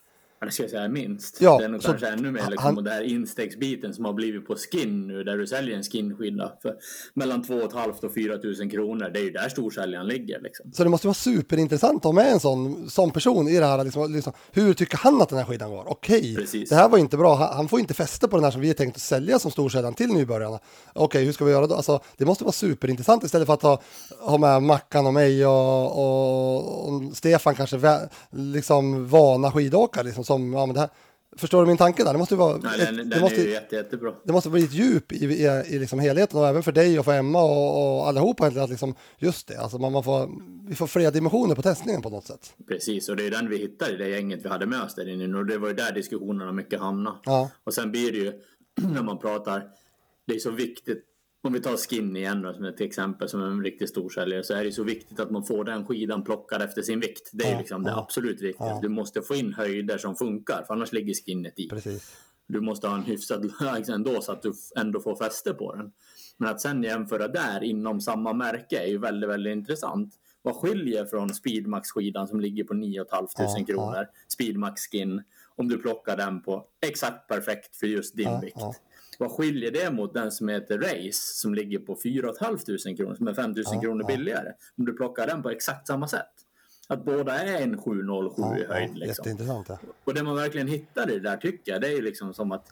[0.44, 1.40] Ja, det ska jag säga minst.
[1.40, 4.04] Ja, det är nog så kanske ännu mer han- liksom, och det här instegsbiten som
[4.04, 6.74] har blivit på skin nu där du säljer en skinskida för
[7.14, 9.10] mellan 2 500 och 4 000 kronor.
[9.14, 10.40] Det är ju där storsäljaren ligger.
[10.40, 10.72] Liksom.
[10.72, 13.84] Så det måste vara superintressant att ha med en sån, sån person i det här.
[13.84, 15.84] Liksom, liksom, hur tycker han att den här skidan går?
[15.88, 16.68] Okej, Precis.
[16.68, 17.34] det här var inte bra.
[17.34, 19.50] Han, han får inte fäste på den här som vi är tänkt att sälja som
[19.50, 20.58] storsäljaren till nybörjarna.
[20.92, 21.74] Okej, hur ska vi göra då?
[21.74, 23.80] Alltså, det måste vara superintressant istället för att ha,
[24.20, 27.78] ha med Mackan och mig och, och, och Stefan kanske
[28.30, 30.04] liksom vana skidåkare.
[30.04, 30.90] Liksom, som, ja, men det här,
[31.36, 32.12] förstår du min tanke där?
[32.12, 34.14] Det måste ju vara, Nej, ett, den det är måste, ju jätte, jättebra.
[34.24, 37.04] det måste bli ett djup i, i, i liksom helheten och även för dig och
[37.04, 38.46] för Emma och, och allihopa.
[38.46, 40.30] Att liksom, just det, alltså man, man får,
[40.68, 42.54] vi får flera dimensioner på testningen på något sätt.
[42.68, 45.08] Precis, och det är den vi hittar i det gänget vi hade med oss där
[45.08, 45.38] inne.
[45.38, 47.16] Och det var ju där diskussionerna mycket hamnade.
[47.24, 47.50] Ja.
[47.64, 48.32] Och sen blir det ju,
[48.94, 49.68] när man pratar,
[50.26, 51.04] det är så viktigt,
[51.44, 54.54] om vi tar skin igen då, som ett exempel, som en riktigt stor säljare, så
[54.54, 57.30] är det så viktigt att man får den skidan plockad efter sin vikt.
[57.32, 57.98] Det är Ja, liksom det ja.
[57.98, 58.78] absolut viktigaste.
[58.82, 61.68] Du måste få in höjder som funkar, för annars ligger skinnet i.
[61.68, 62.16] Precis.
[62.46, 65.92] Du måste ha en hyfsad läge ändå så att du ändå får fäste på den.
[66.36, 70.14] Men att sen jämföra där inom samma märke är ju väldigt, väldigt intressant.
[70.42, 75.22] Vad skiljer från Speedmax-skidan som ligger på 9 500 Ja, kronor, Speedmax Skin,
[75.56, 78.56] om du plockar den på exakt perfekt för just din Ja, vikt?
[79.18, 79.26] Ja.
[79.26, 82.58] Vad skiljer det mot den som heter Race som ligger på 4 500
[82.96, 84.16] kronor, som är 5 000 Ja, kronor ja.
[84.16, 84.52] billigare?
[84.78, 86.26] Om du plockar den på exakt samma sätt.
[86.88, 88.90] Att båda är en 707 Ja, i höjd.
[88.90, 89.06] ja, liksom.
[89.08, 89.66] Jätteintressant.
[89.68, 89.78] Ja.
[90.04, 92.52] Och det man verkligen hittar i det där tycker jag, det är ju liksom som
[92.52, 92.66] att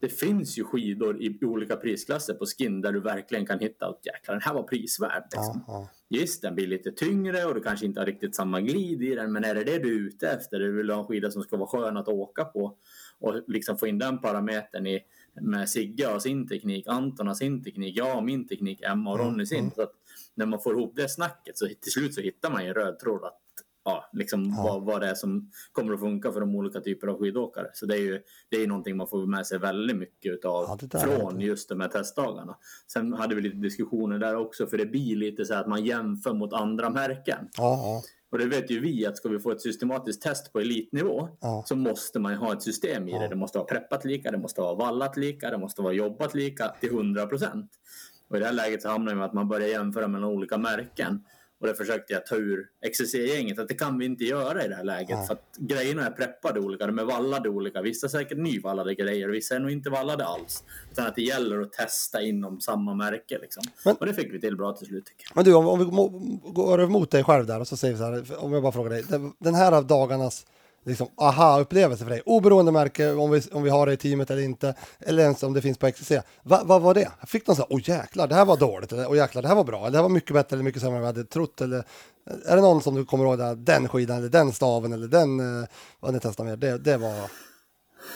[0.00, 4.00] det finns ju skidor i olika prisklasser på skin där du verkligen kan hitta att
[4.06, 5.22] jäklar den här var prisvärd.
[5.32, 5.64] Liksom.
[5.66, 9.14] Ja, Visst, den blir lite tyngre och du kanske inte har riktigt samma glid i
[9.14, 10.58] den, men är det det du är ute efter?
[10.58, 12.76] Du vill ha en skida som ska vara skön att åka på
[13.18, 15.00] och liksom få in den parametern i,
[15.40, 19.18] med Sigge och sin teknik, Anton och sin teknik, jag och min teknik, Emma och
[19.18, 19.70] Ronny sin.
[19.70, 19.92] Så att
[20.34, 22.98] när man får ihop det snacket så till slut så hittar man ju en röd
[22.98, 23.40] tråd att
[23.88, 27.18] ja, liksom Vad, vad det är som kommer att funka för de olika typer av
[27.18, 27.66] skidåkare.
[27.74, 28.20] Så det är ju
[28.50, 31.88] det är någonting man får med sig väldigt mycket utav Ja, från just de här
[31.88, 32.56] testdagarna.
[32.92, 35.84] Sen hade vi lite diskussioner där också, för det blir lite så här att man
[35.84, 37.48] jämför mot andra märken.
[37.56, 41.28] ja, Och det vet ju vi att ska vi få ett systematiskt test på elitnivå
[41.40, 41.62] Ja.
[41.66, 43.28] så måste man ju ha ett system i det.
[43.28, 46.68] Det måste vara preppat lika, det måste vara vallat lika, det måste vara jobbat lika
[46.80, 47.70] till 100 procent.
[48.30, 51.24] Och i det här läget så hamnar med att man börjar jämföra mellan olika märken.
[51.60, 54.74] Och det försökte jag ta ur XCC-gänget att det kan vi inte göra i det
[54.74, 55.26] här läget.
[55.26, 57.82] För att grejerna är preppade olika, de är vallade olika.
[57.82, 60.64] Vissa är säkert nyvallade grejer vissa är nog inte vallade alls.
[60.92, 63.38] Utan att det gäller att testa inom samma märke.
[63.38, 63.62] Liksom.
[63.84, 65.04] Men- och det fick vi till bra till slut.
[65.34, 65.84] Men du, om, om vi
[66.52, 68.90] går mot dig själv där och så säger vi så här, om jag bara frågar
[68.90, 69.04] dig,
[69.38, 70.46] den här av dagarnas
[70.88, 74.42] liksom, aha-upplevelse för dig, oberoende märke, om vi, om vi har det i teamet eller
[74.42, 77.10] inte, eller ens om det finns på XCC, Va, vad var det?
[77.26, 79.54] Fick de så här, åh jäklar, det här var dåligt, eller åh jäklar, det här
[79.54, 81.30] var bra, eller det här var mycket bättre eller mycket sämre än vad vi hade
[81.30, 81.84] trott, eller
[82.46, 85.40] är det någon som du kommer ihåg, där, den skidan, eller den staven, eller den,
[85.40, 85.68] eh,
[86.00, 87.30] vad ni testar med, det, det var,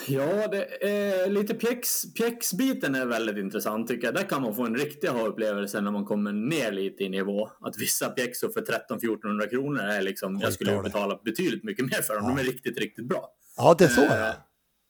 [0.09, 4.14] Ja, det är lite pjäx, pjäxbiten är väldigt intressant tycker jag.
[4.14, 7.51] Där kan man få en riktig ha-upplevelse när man kommer ner lite i nivå.
[7.61, 12.14] Att vissa pjäxor för 13-1400 kronor är liksom, jag skulle betala betydligt mycket mer för
[12.14, 12.37] dem.
[12.37, 13.29] De är riktigt, riktigt bra.
[13.57, 14.35] ja det är så det Eh, är.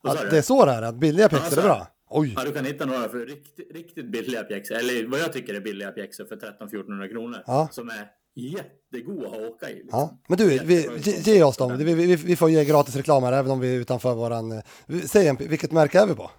[0.08, 0.28] Att du?
[0.30, 1.86] det är så det är, att billiga pjäxor är bra.
[2.10, 5.54] Oj, Ja, du kan hitta några för riktigt, riktigt billiga pjäxor, eller vad jag tycker
[5.54, 7.42] är billiga pjäxor för 13-1400 kronor.
[7.46, 7.68] Ja.
[7.72, 9.74] Som är jättegoda att åka i.
[9.74, 9.88] Liksom.
[10.00, 10.86] Ja, men du, vi,
[11.24, 11.78] ge, oss dem.
[11.78, 14.52] Vi, vi, vi får ge gratis reklam här, även om vi är utanför våran...
[14.52, 14.62] eh,
[15.06, 16.30] Säg en, vilket märke är vi på?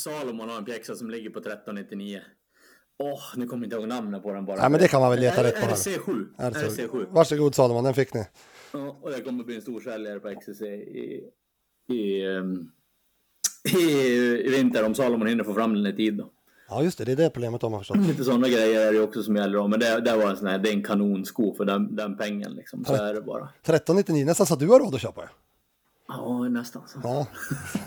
[0.00, 2.20] Salomon har en pjäxa som ligger på 1399.
[2.98, 4.58] Åh, nu kommer jag inte ihåg namnet på den bara.
[4.58, 5.74] Ja, men det kan man väl leta rätt på här.
[5.74, 6.26] RC7.
[6.38, 7.06] RC7.
[7.10, 8.24] Varsågod Salomon, den fick ni.
[8.72, 11.22] Ja, och det kommer bli en stor säljare på XCC i,
[11.92, 12.70] i, ehm,
[13.78, 13.82] i,
[14.46, 16.14] i vinter om Salomon hinner få fram den i tid.
[16.14, 16.30] Då.
[16.68, 17.96] Ja, just det, det är det problemet de har förstått.
[17.96, 19.58] Lite sådana grejer är det också som gäller.
[19.58, 19.68] Då.
[19.68, 22.52] Men det, det var en sån här, det är en kanonsko för den, den pengen.
[22.52, 22.84] Liksom.
[22.84, 23.42] Så är det bara.
[23.44, 25.28] 1399, nästan så att du har råd att köpa det.
[26.08, 27.00] Ja, nästan så.
[27.02, 27.26] Ja,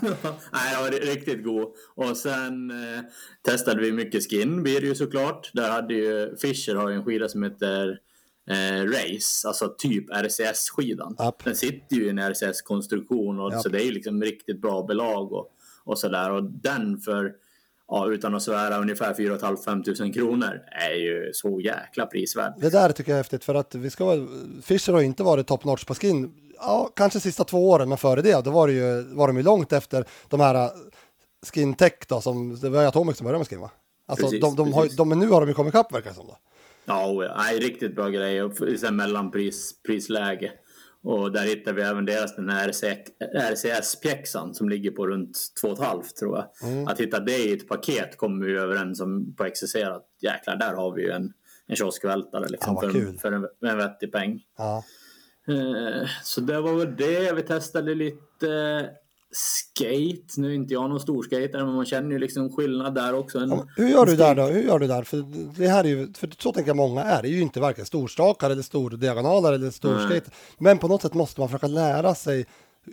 [0.52, 1.72] Nej, det var riktigt god.
[1.94, 3.00] Och sen eh,
[3.42, 5.50] testade vi mycket skin blir det ju såklart.
[5.54, 8.00] Där hade ju Fischer har ju en skida som heter
[8.50, 11.16] eh, Race, alltså typ RCS-skidan.
[11.44, 13.62] Den sitter ju i en RCS-konstruktion och Japp.
[13.62, 15.50] så det är ju liksom riktigt bra belag och,
[15.84, 16.30] och sådär.
[16.30, 17.32] Och den för,
[17.88, 22.52] ja, utan att svära, ungefär 4 500 tusen kronor är ju så jäkla prisvärd.
[22.60, 24.26] det där tycker jag är häftigt för att vi ska.
[24.62, 26.32] Fischer har inte varit top notch på skin.
[26.60, 29.42] Ja, kanske sista två åren, men före det, då var, det ju, var de ju
[29.42, 30.70] långt efter de här eh,
[31.52, 33.70] skin tech då, som det var Atomic som började med skin va?
[34.06, 36.16] Alltså, Precis, de, de har, de, men nu har de ju kommit ikapp verkar det
[36.16, 36.36] som då.
[36.84, 38.42] Ja, ja, nej, riktigt bra grej.
[38.42, 40.52] Och f- sen mellanpris, prisläge.
[41.02, 46.36] Och där hittar vi även deras den här RCS-pjäxan som ligger på runt 2,5 tror
[46.36, 46.70] jag.
[46.70, 46.88] Mm.
[46.88, 50.74] Att hitta det i ett paket kommer vi överens om på XCC att jäklar, där
[50.74, 51.32] har vi ju en,
[51.66, 54.40] en kioskvältare liksom, Ja, för, en, för en, en vettig peng.
[54.58, 54.84] Ja.
[55.48, 57.32] Eh, Så det var väl det.
[57.32, 58.90] Vi testade lite
[59.30, 60.40] skate.
[60.40, 63.38] Nu är inte jag någon stor skater men man känner ju liksom skillnad där också.
[63.38, 64.42] En, Ja, hur gör du där då?
[64.42, 65.02] Hur gör du där?
[65.02, 65.24] För
[65.58, 67.86] det här är ju, för så tänker jag många är, det är ju inte varken
[67.86, 70.30] storstakar eller stordiagonaler eller storskate.
[70.58, 72.46] Men på något sätt måste man försöka lära sig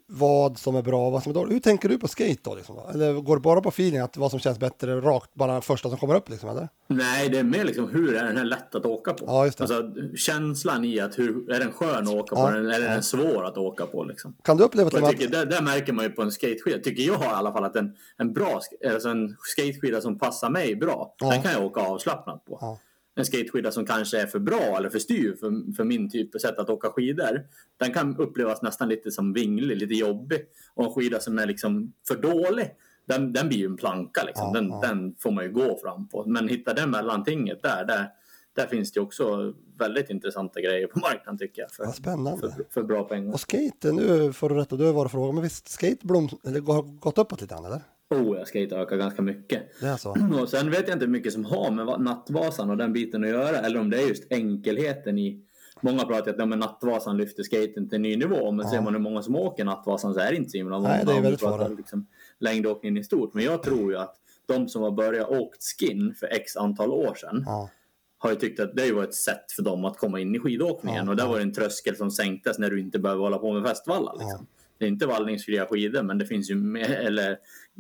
[0.08, 1.54] vad som är bra och vad som är dåligt.
[1.56, 2.56] Hur tänker du på skate då?
[2.56, 2.76] Liksom?
[2.94, 5.98] Eller går det bara på feeling, att vad som känns bättre rakt, bara första som
[5.98, 6.70] kommer upp liksom, eller?
[6.88, 9.26] Nej, det är mer liksom hur är den här lätt att åka på?
[9.28, 9.64] Ja, just det.
[9.64, 9.84] Alltså,
[10.18, 13.46] känslan i att hur, är den skön att åka Ja, på eller är den svår
[13.46, 14.04] att åka på?
[14.04, 14.36] Liksom?
[14.44, 17.22] Kan du uppleva tycker, att, där, där märker man ju på en skateskida, tycker jag
[17.22, 18.62] i alla fall, att en, en bra
[18.94, 21.30] alltså en skateskida som passar mig bra, Ja.
[21.30, 22.58] den kan jag åka avslappnat på.
[22.62, 22.80] Ja.
[23.16, 26.40] En skateskida som kanske är för bra eller för styv för, för min typ av
[26.40, 27.42] sätt att åka skidor,
[27.78, 30.40] den kan upplevas nästan lite som vinglig, lite jobbig.
[30.74, 32.72] Och en skida som är liksom för dålig,
[33.08, 34.24] den, den blir ju en planka.
[34.24, 34.52] Liksom.
[34.54, 34.82] Ja, den, ja.
[34.82, 36.26] den får man ju gå fram på.
[36.26, 38.10] Men hitta det mellantinget där, där,
[38.56, 41.72] där finns det också väldigt intressanta grejer på marknaden tycker jag.
[41.72, 42.40] För, Vad spännande.
[42.40, 43.34] för, för bra pengar.
[43.34, 47.00] och skate, nu får du rätta, du varit fråga, men visst skate blom, eller har
[47.00, 47.82] gått uppåt lite grann eller?
[48.10, 49.80] Oh, jag skate ökar ganska mycket.
[49.82, 50.16] Det är så?
[50.42, 53.24] Och sen vet jag inte hur mycket som har med va- Nattvasan och den biten
[53.24, 53.58] att göra.
[53.58, 55.42] Eller om det är just enkelheten i...
[55.82, 58.52] Många pratar att ja, men Nattvasan lyfter skaten till en ny nivå.
[58.52, 60.90] Men ser man hur många som åker Nattvasan så är det inte så himla många.
[60.90, 61.70] Nej, det är väldigt pratar.
[61.70, 62.08] Liksom,
[62.40, 63.34] längdåkningen i stort.
[63.34, 64.16] Men jag tror ju att
[64.48, 67.70] de som har börjat åkt skin för x antal år sedan Ja.
[68.18, 71.06] har ju tyckt att det var ett sätt för dem att komma in i skidåkningen.
[71.06, 71.30] Ja, och där ja.
[71.30, 74.14] var det en tröskel som sänktes när du inte behöver hålla på med fästvallar.
[74.20, 74.48] Liksom.
[74.78, 77.38] Det är inte vallningsfria skidor, men det finns ju med, eller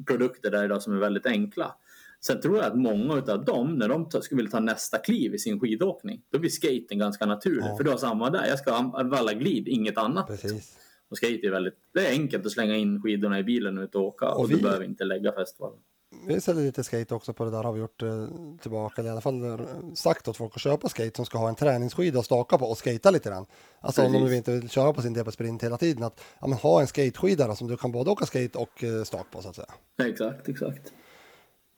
[0.08, 1.76] produkter där idag som är väldigt enkla.
[2.20, 5.40] Sen tror jag att många av dem, när de skulle vilja ta nästa kliv i
[5.40, 7.64] sin skidåkning, då blir skaten ganska naturlig.
[7.64, 7.78] Ja.
[7.78, 10.28] För du har samma där, jag ska valla glid, inget annat.
[10.28, 10.78] Precis.
[11.10, 13.96] Och skate är väldigt, det är enkelt att slänga in skidorna i bilen och ut
[13.96, 15.80] och åka och, Och du vi- behöver inte lägga fästvallen.
[16.28, 18.28] Vi säljer lite skate också på det där har vi gjort eh,
[18.62, 19.60] tillbaka, eller i alla fall eh,
[19.94, 22.78] sagt åt folk att köpa skate som ska ha en träningsskida att staka på och
[22.78, 23.46] skata lite grann.
[23.80, 24.38] Alltså om de Precis.
[24.38, 27.56] inte vill köra på sin DP Sprint hela tiden, att ja, men ha en skateskida
[27.56, 29.74] som du kan både åka skate och eh, stak på så att säga.
[30.04, 30.94] Exakt, exakt.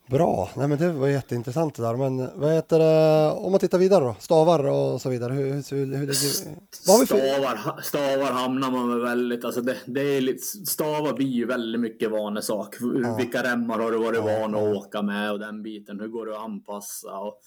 [0.10, 1.96] Bra, nej men det var jätteintressant det där.
[1.96, 5.86] Men vad heter det, om man tittar vidare då, stavar och så vidare, hur, hur,
[5.86, 7.18] hur, hur för...
[7.18, 11.82] Stavar, stavar hamnar man med väldigt, alltså det, det är lite, stavar blir ju väldigt
[11.82, 12.76] mycket vanesak.
[13.18, 16.38] Vilka remmar har du varit van att åka med och den biten, hur går det
[16.38, 17.20] att anpassa?
[17.20, 17.42] Och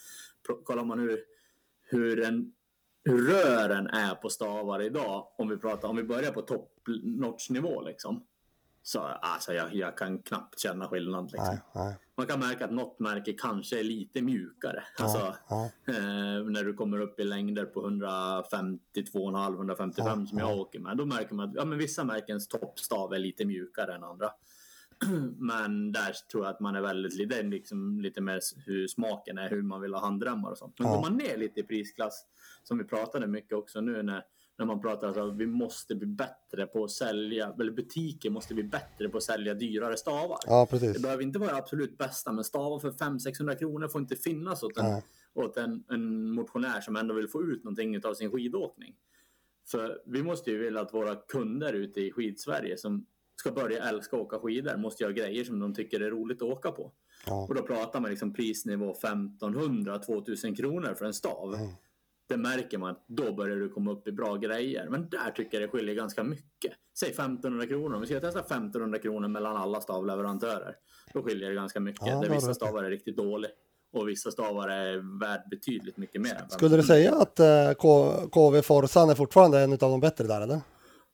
[0.65, 1.19] kollar man hur,
[1.89, 2.53] hur, en,
[3.05, 6.71] hur rören är på stavar idag, om vi, pratar, om vi börjar på top
[7.03, 8.23] notch nivå liksom.
[8.83, 11.25] Så alltså jag, jag kan knappt känna skillnad.
[11.33, 11.59] Liksom.
[11.75, 11.95] Nej, nej.
[12.21, 14.83] Man kan märka att något märke kanske är lite mjukare.
[14.99, 15.71] Alltså, ja.
[15.89, 15.95] eh,
[16.45, 20.97] när du kommer upp i längder på 152,5, 155 som jag åker med.
[20.97, 24.31] Då märker man att ja, men vissa märkens toppstav är lite mjukare än andra.
[25.39, 29.39] Men där tror jag att man är väldigt det är liksom lite mer hur smaken
[29.39, 30.79] är, hur man vill ha handremmar och sånt.
[30.79, 30.95] Men Ja.
[30.95, 32.25] går man ner lite i prisklass,
[32.63, 34.25] som vi pratade mycket också nu när,
[34.61, 38.55] när man pratar om att vi måste bli bättre på att sälja, eller butiker måste
[38.55, 40.39] bli bättre på att sälja dyrare stavar.
[40.47, 40.93] Ja, precis.
[40.93, 44.79] Det behöver inte vara absolut bästa, men stavar för 500-600 kronor får inte finnas åt,
[44.79, 45.03] en, Nej.
[45.35, 48.95] åt en, en motionär som ändå vill få ut någonting av sin skidåkning.
[49.71, 54.17] För vi måste ju vilja att våra kunder ute i skidsverige som ska börja älska
[54.17, 56.93] att åka skidor måste göra grejer som de tycker är roligt att åka på.
[57.27, 57.47] Ja.
[57.49, 61.55] Och då pratar man liksom prisnivå 1500-2000 kronor för en stav.
[61.55, 61.69] Mm.
[62.31, 64.89] Det märker man att då börjar du komma upp i bra grejer.
[64.91, 66.73] Men där tycker jag det skiljer ganska mycket.
[66.99, 67.95] Säg 1500 kronor.
[67.95, 70.77] Om vi ska testa 1500 kronor mellan alla stavleverantörer.
[71.15, 72.07] Då skiljer det ganska mycket.
[72.07, 73.51] Ja, där vissa stavar är riktigt dåliga.
[73.93, 76.43] Och vissa stavar är värd betydligt mycket mer.
[76.49, 76.83] Skulle du 1500.
[76.83, 80.61] säga att eh, KV Forsan är fortfarande en av de bättre där eller?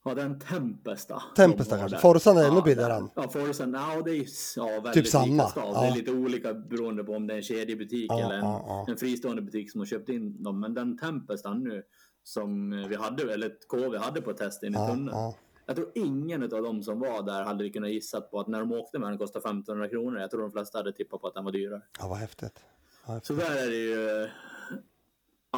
[0.07, 1.23] Ja, den Tempesta.
[1.37, 1.99] Tempesta kanske.
[1.99, 3.11] Forsan är ännu Ja, billigare den- än.
[3.15, 5.63] Ja, Forsan, ja, det är ja, väldigt Typ samma, stav.
[5.75, 5.87] Det ja.
[5.87, 8.87] är lite olika beroende på om det är en kedjebutik Ja, eller en, ja, ja.
[8.89, 10.61] en fristående butik som har köpt in dem.
[10.61, 11.83] Men den Tempestan nu
[12.25, 15.09] som vi hade, eller KV hade på test in i Ja, tunneln.
[15.13, 15.35] ja.
[15.67, 18.73] Jag tror ingen av dem som var där hade kunnat gissa på att när de
[18.73, 20.21] åkte med den kostade 1500 kronor.
[20.21, 21.83] Jag tror de flesta hade tippat på att den var dyrare.
[22.01, 22.61] ja, vad häftigt.
[23.07, 23.27] Ja, häftigt.
[23.27, 24.29] Så där är det ju.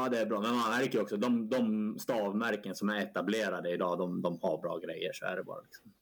[0.02, 0.40] Ja, det är bra.
[0.40, 4.78] Men man märker också de, de stavmärken som är etablerade idag, de, de har bra
[4.78, 5.12] grejer.
[5.12, 5.61] Så är det bara.
[5.61, 5.92] Liksom.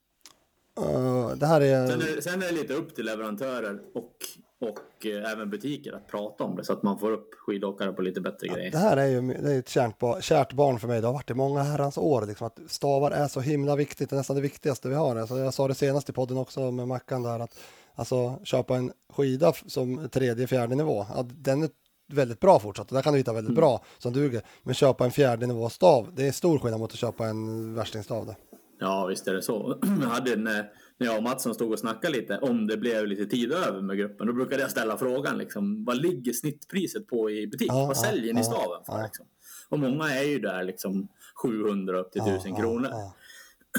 [0.79, 1.87] Eh, det här är...
[1.87, 4.13] Sen, är, sen är det lite upp till leverantörer och,
[4.61, 8.03] och eh, även butiker att prata om det så att man får upp skidåkare på
[8.03, 8.73] lite bättre Det grejer.
[8.77, 11.01] här är ju det är ett kärt, ba- kärt barn för mig.
[11.01, 12.27] Det har varit i många herrans år.
[12.27, 14.11] Liksom, att stavar är så himla viktigt.
[14.11, 15.17] Det är nästan det viktigaste vi har.
[15.17, 17.59] Alltså, jag sa det senast i podden också med Mackan där att
[17.95, 21.07] alltså, köpa en skida som tredje, fjärde nivå.
[21.17, 21.71] Ja, den är
[22.09, 22.89] väldigt bra fortsatt.
[22.89, 24.43] Där kan du hitta väldigt bra som duger.
[24.63, 28.27] Men köpa en fjärde nivå stav, det är stor skillnad mot att köpa en värstingstav.
[28.27, 28.37] där.
[28.79, 29.79] Ja, visst är det så.
[30.03, 33.27] Jag hade när, när jag och Mattsson stod och snackade lite om det blev lite
[33.27, 34.27] tid över med gruppen.
[34.27, 37.69] Då brukade jag ställa frågan liksom, vad ligger snittpriset på i butik?
[37.71, 38.93] Ja, vad ja, säljer ni ja, staven för?
[38.99, 39.03] ja.
[39.05, 39.27] Liksom?
[39.69, 41.09] Och många är ju där liksom
[41.43, 42.89] 700 upp till 1000 Ja, kronor.
[42.91, 43.15] ja,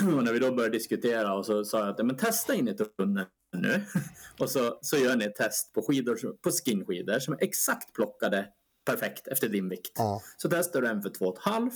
[0.17, 2.73] Och när vi då började diskutera och så sa jag att men testa in i
[2.73, 3.81] tunneln nu.
[4.39, 8.47] Och så, så gör ni ett test på, skidor, på skinskidor som är exakt plockade
[8.85, 9.91] perfekt efter din vikt.
[9.95, 11.71] ja, Så testar du en för 2,5,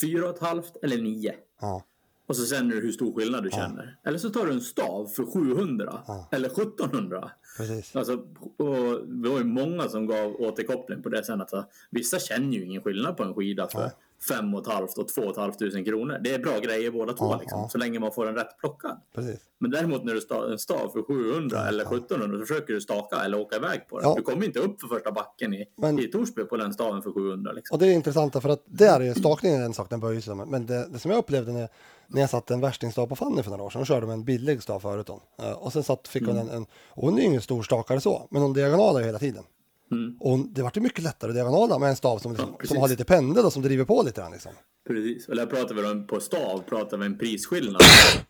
[0.00, 1.34] 4,5 eller 9.
[1.60, 1.84] ja.
[2.26, 3.96] Och så känner du hur stor skillnad du känner.
[4.04, 6.28] Eller så tar du en stav för 700 Ja.
[6.32, 7.30] eller 1700.
[7.56, 7.96] Precis.
[7.96, 8.12] Alltså,
[8.56, 11.40] och det var ju många som gav återkoppling på det sen.
[11.40, 13.90] Att så, vissa känner ju ingen skillnad på en skida för.
[14.28, 16.18] Fem och ett halvt och två och ett halvt tusen kronor.
[16.24, 17.68] Det är bra grejer båda två Ja, liksom, ja.
[17.68, 19.00] så länge man får den rätt plockad.
[19.14, 19.40] Precis.
[19.60, 23.16] Men däremot när du tar en stav för 700 eller 1700 så försöker du staka
[23.24, 24.08] eller åka iväg på den.
[24.08, 24.14] Ja.
[24.16, 27.12] Du kommer inte upp för första backen i, Men- i Torsby på den staven för
[27.12, 27.52] 700.
[27.52, 27.74] Liksom.
[27.74, 30.34] Och det är intressant för att där är stakningen en sak, den böjer sig.
[30.34, 31.68] Men det, det som jag upplevde när,
[32.06, 34.24] när jag satte en värstingstav på Fanny för några år sedan, hon körde med en
[34.24, 35.20] billig stav förut hon.
[35.42, 38.00] Eh, Och sen satt, fick hon en, en, och hon är ju ingen stor stakare
[38.00, 39.44] så, men hon diagonalar ju hela tiden.
[39.90, 40.16] Mm.
[40.20, 42.76] Och det vart ju mycket lättare att diagonala med en stav som, liksom, Ja, som
[42.76, 44.52] har lite pendel och som driver på lite grann liksom.
[44.88, 45.26] Precis.
[45.26, 47.82] Där pratar vi om på stav pratar vi en prisskillnad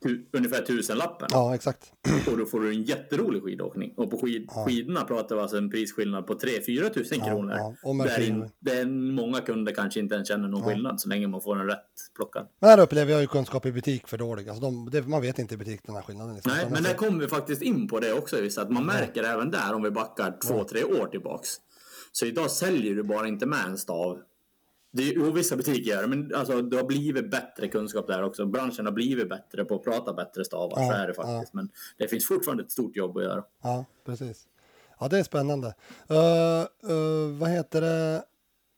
[0.02, 1.28] tu, ungefär tusenlappen.
[1.32, 1.92] Ja, exakt.
[2.30, 3.94] Och då får du en jätterolig skidåkning.
[3.96, 7.54] Och på skid, skidorna pratar vi alltså en prisskillnad på 3-4 tusen Ja, kronor.
[7.58, 7.74] ja.
[7.82, 11.40] Och Där in, där många kunder kanske inte ens känner någon skillnad så länge man
[11.40, 11.78] får den rätt
[12.16, 12.46] plockad.
[12.60, 14.48] Men här upplever jag ju kunskap i butik för dålig.
[14.48, 16.34] Alltså de, det, man vet inte i butik den här skillnaden.
[16.34, 16.52] Liksom.
[16.56, 18.38] Nej, men där kommer vi faktiskt in på det också.
[18.38, 21.53] Just att man märker även där om vi backar två, tre år tillbaks.
[22.16, 24.22] Så idag säljer du bara inte med en stav
[24.90, 28.22] Det är, jo, vissa butiker gör det, men alltså, det har blivit bättre kunskap där
[28.22, 28.46] också.
[28.46, 31.54] Branschen har blivit bättre på att prata bättre stavar, Ja, så är det faktiskt.
[31.54, 33.44] Men det finns fortfarande ett stort jobb att göra.
[33.62, 34.48] Ja, precis.
[35.00, 35.74] Ja, det är spännande.
[36.10, 38.24] Uh, uh, vad heter det?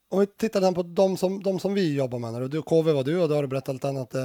[0.09, 2.49] Om vi tittar sen på de som, de som vi jobbar med nu.
[2.49, 4.15] Du, KV var du och då har du berättat lite annat.
[4.15, 4.23] Eh,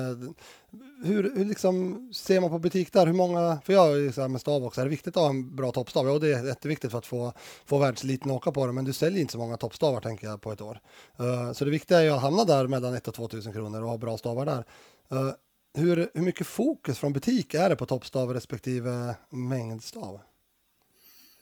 [1.03, 3.05] hur, hur liksom ser man på butik där?
[3.05, 5.23] Hur många, för jag är ju så här med stav också, är det viktigt att
[5.23, 6.07] ha en bra toppstav?
[6.07, 7.33] Ja, det är jätteviktigt för att få,
[7.65, 10.41] få världsliten att åka på det, men du säljer inte så många toppstavar tänker jag
[10.41, 10.79] på ett år.
[11.19, 13.81] Eh, så det viktiga är ju att hamna där mellan 1 och 2 000 kronor
[13.81, 14.65] och ha bra stavar där.
[15.11, 15.33] Eh,
[15.73, 20.19] hur, hur mycket fokus från butik är det på toppstav respektive mängdstav?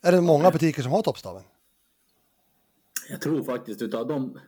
[0.02, 1.44] Är det många butiker som har toppstaven?
[3.10, 4.40] Jag tror faktiskt utav de,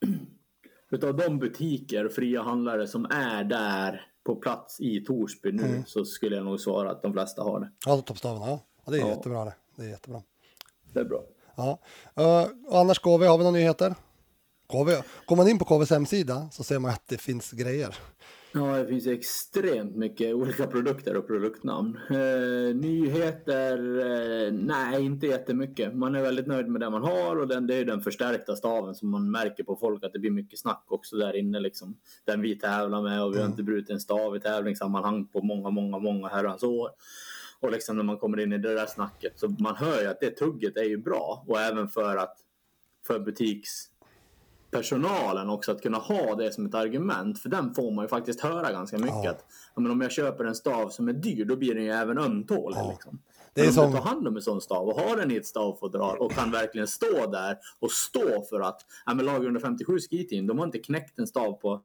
[0.90, 5.84] utav de butiker och fria handlare som är där på plats i Torsby nu Mm.
[5.86, 7.70] så skulle jag nog svara att de flesta har det.
[7.86, 8.60] Ja, toppstaven, ja.
[8.84, 9.08] ja det är Ja.
[9.08, 9.54] jättebra det.
[9.76, 10.22] Det är jättebra.
[10.92, 11.22] Det är bra.
[11.56, 11.78] Ja.
[12.16, 13.94] Eh, och annars KV, har vi några nyheter?
[14.66, 14.92] KV,
[15.26, 17.96] går man in på KVs hemsida så ser man att det finns grejer.
[18.54, 21.98] Ja, det finns extremt mycket olika produkter och produktnamn.
[22.10, 23.98] Eh, nyheter?
[23.98, 25.94] Eh, nej, inte jättemycket.
[25.94, 28.94] Man är väldigt nöjd med det man har och den, det är den förstärkta staven
[28.94, 31.60] som man märker på folk att det blir mycket snack också där inne.
[31.60, 31.96] Liksom.
[32.24, 35.70] Den vi tävlar med och vi har inte brutit en stav i tävlingssammanhang på många,
[35.70, 36.90] många, många herrans år.
[37.60, 40.20] Och liksom när man kommer in i det där snacket så man hör ju att
[40.20, 42.36] det tugget är ju bra och även för att
[43.06, 43.91] för butiks
[44.72, 47.38] personalen också att kunna ha det som ett argument.
[47.38, 49.24] För den får man ju faktiskt höra ganska mycket.
[49.24, 49.30] Ja.
[49.30, 49.44] Att,
[49.74, 52.18] ja, men om jag köper en stav som är dyr då blir den ju även
[52.18, 52.76] ömtålig.
[52.78, 52.90] Ja.
[52.90, 53.18] Liksom.
[53.54, 55.30] Det är Men om som- du tar hand om en sån stav och har den
[55.30, 59.44] i ett stavfodral och kan verkligen stå där och stå för att ja, men lag
[59.44, 61.80] 157 Ski-team, de har inte knäckt en stav på,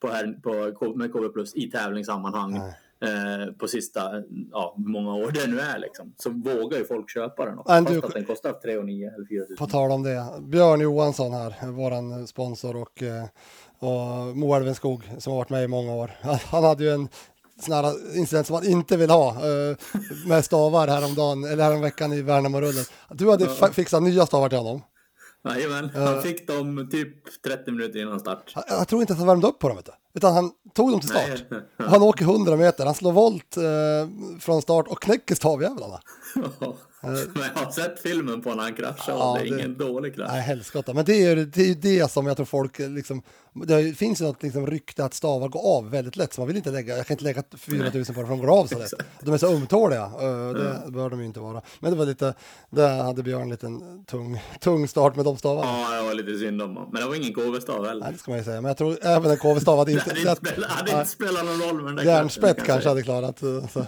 [0.00, 0.32] på, här,
[0.72, 2.78] på, med KB Plus i tävlingssammanhang Nej.
[3.04, 4.10] Eh, på sista
[4.52, 5.78] ja, många år det nu är.
[5.78, 6.14] Liksom.
[6.16, 7.58] Så vågar ju folk köpa den.
[7.58, 9.56] Också, fast du- att den kostar 3 9 eller 4 000.
[9.58, 13.24] På tal om det, Björn Johansson här, våran sponsor och, eh,
[13.78, 16.10] och Moälvens skog som har varit med i många år.
[16.50, 17.08] Han hade ju en
[17.60, 19.76] sån här incident som han inte vill ha eh,
[20.26, 22.84] med stavar häromdagen, eller häromveckan i Värnamo-rullen.
[23.10, 24.82] Du hade fixat nya stavar till honom.
[25.44, 28.52] Jajamän, han fick dem typ 30 minuter innan start.
[28.54, 29.92] Jag, jag tror inte att han värmde upp på dem, vet du.
[30.14, 31.44] utan han tog dem till start.
[31.48, 31.60] Nej.
[31.88, 33.62] Han åker 100 meter, han slår volt eh,
[34.40, 36.00] från start och knäcker stavjävlarna.
[37.02, 37.16] Men
[37.54, 40.14] jag har sett filmen på när han kraschar Ja, och det är det- ingen dålig
[40.14, 40.28] krasch.
[40.32, 40.94] Nej, helskotta.
[40.94, 43.22] Men det är, ju, det är det som jag tror folk liksom,
[43.54, 46.70] det finns något liksom rykte att stavar går av väldigt lätt, så man vill inte
[46.70, 48.92] lägga, jag kan inte lägga 4 000 på det för de går av så lätt.
[49.20, 51.62] De är så ömtåliga, eh, det bör de ju inte vara.
[51.80, 52.34] Men det var lite,
[52.70, 55.68] där hade Björn en liten tung, tung start med de stavarna.
[55.70, 56.74] Ja, det var lite synd om.
[56.92, 58.00] Men det var ingen KV-stav heller.
[58.04, 60.10] Nej, det ska man ju säga, men jag tror även en KV-stav hade Det inte...
[60.10, 63.42] hade inte, spelat, hade inte spelat någon roll med den där Järnspett kanske hade klarat.
[63.42, 63.86] eh, Så.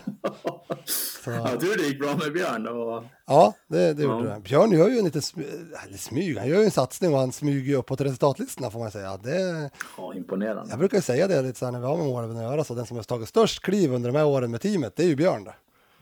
[1.24, 1.36] säga.
[1.36, 2.62] Ja, tur det gick bra med Björn.
[2.62, 3.08] Det var...
[3.28, 4.34] Ja, det, det gjorde Ja.
[4.34, 4.40] det.
[4.40, 7.32] Björn gör ju en liten smy- eller smyg, han gör ju en satsning och han
[7.32, 9.16] smyger ju uppåt resultatlistorna får man säga.
[9.16, 10.70] Det, Ja, imponerande.
[10.70, 12.64] jag brukar ju säga det lite så här när vi har med Målöven att göra,
[12.64, 15.06] så den som har tagit störst kliv under de här åren med teamet, det är
[15.06, 15.44] ju Björn.
[15.44, 15.56] Där.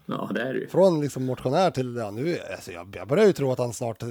[0.07, 0.69] Ja, det är det ju.
[0.69, 4.03] Från liksom motionär till, ja nu, alltså jag, jag börjar ju tro att han snart,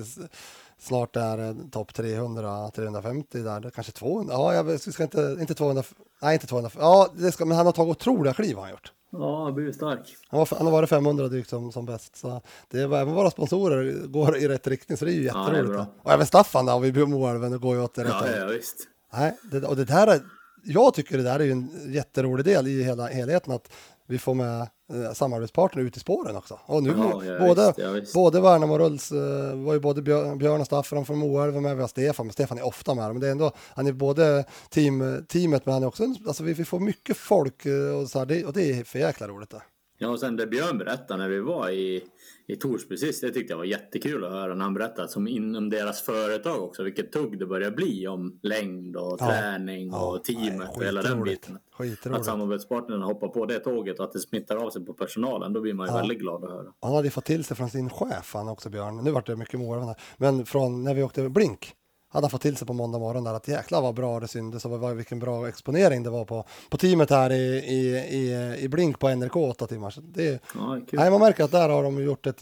[0.79, 5.83] snart är eh, topp 300, 350 där, kanske 200, ja jag ska inte, inte 200,
[6.21, 8.91] nej inte 200, ja det ska, men han har tagit otroliga kliv har han gjort.
[9.15, 10.15] Ja, han blivit stark.
[10.27, 12.15] Han, var, han har varit 500 drygt som, som bäst.
[12.15, 15.45] Så det var även våra sponsorer går i rätt riktning, så det är ju Ja,
[15.47, 15.73] jätteroligt.
[15.73, 15.85] bra.
[16.03, 18.75] och även Staffan där vid Moälven går ju åt det rätt Ja, ja, visst.
[19.13, 20.21] Nej, det, och det där är,
[20.63, 23.69] jag tycker det där är ju en jätterolig del i hela helheten att
[24.07, 26.59] vi får med eh, samarbetspartner ut i spåren också.
[26.65, 28.13] Och nu Ja, ja, både, visst, ja, visst.
[28.13, 31.75] både Värnamo och Rulls eh, var ju både Björn, Björn och Staffan från Moälven med,
[31.75, 33.07] vi har Stefan, men Stefan är ofta med.
[33.07, 36.53] Men det är ändå, han är både team, teamet men han är också, alltså vi,
[36.53, 39.49] vi får mycket folk eh, och så här, det, och det är för jäkla roligt
[39.49, 39.61] det.
[39.97, 42.03] Ja, och sen det Björn berättade när vi var i,
[42.47, 45.69] i Torsby sist, det tyckte jag var jättekul att höra när han berättade som inom
[45.69, 49.27] deras företag också, vilket tugg det börjar bli om längd och Ja.
[49.27, 51.41] träning Ja, och teamet nej, och hela den skitroligt.
[51.41, 51.55] biten.
[51.55, 52.25] Att Skitroligt.
[52.25, 55.73] samarbetspartnerna hoppar på det tåget och att det smittar av sig på personalen, då blir
[55.73, 55.97] man ju Ja.
[55.97, 56.73] väldigt glad att höra.
[56.81, 58.97] Han hade fått till sig från sin chef, han också Björn.
[59.03, 59.95] Nu vart det mycket här.
[60.17, 61.73] Men från när vi åkte Blink
[62.13, 64.65] hade han fått till sig på måndag morgon där att jäklar vad bra det syntes
[64.65, 68.67] och vad, vilken bra exponering det var på, på teamet här i, i, i, i
[68.67, 69.89] Blink på NRK åtta timmar.
[69.89, 72.41] Så det, Ja, nej, man märker att där har de gjort ett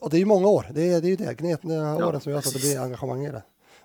[0.00, 0.66] och det är ju många år.
[0.74, 2.80] Det är, det är ju det, gnetna Ja, åren som gör så att det blir
[2.80, 3.42] engagemang i det.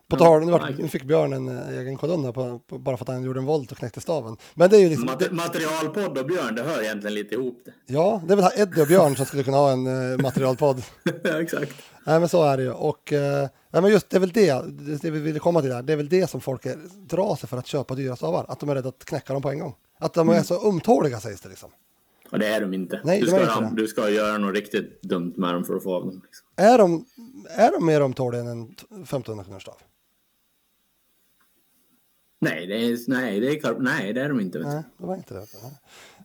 [0.07, 0.75] På tal, nej.
[0.77, 3.39] nu fick Björn en eh, egen kolumn här på, på, bara för att han gjorde
[3.39, 4.37] en volt och knäckte staven.
[4.53, 7.71] Men det är ju liksom, Mat- materialpodd och Björn, det hör egentligen lite ihop det.
[7.85, 10.83] ja, det är väl Eddie och Björn som skulle kunna ha en eh, materialpodd.
[11.23, 11.71] ja, exakt.
[12.05, 12.71] Nej men så är det ju.
[12.71, 14.63] Och eh, nej, men just det är väl det,
[15.01, 16.77] det vi ville komma till här, det är väl det som folk är,
[17.07, 18.45] drar sig för att köpa dyra stavar.
[18.47, 19.75] Att de är rädda att knäcka dem på en gång.
[19.99, 21.69] Att de är så ömtåliga sägs det liksom.
[22.31, 23.01] Och det är de inte.
[23.03, 23.81] Nej, du, ska, inte det.
[23.81, 26.21] du ska göra något riktigt dumt med dem för att få av dem.
[26.25, 26.47] Liksom.
[26.55, 27.05] Är de,
[27.49, 29.75] är de mer ömtåliga än en t- 1500 kronors stav?
[32.41, 34.59] Nej, det är, nej, det är, nej, det är de inte.
[34.59, 35.45] Nej, det var inte det.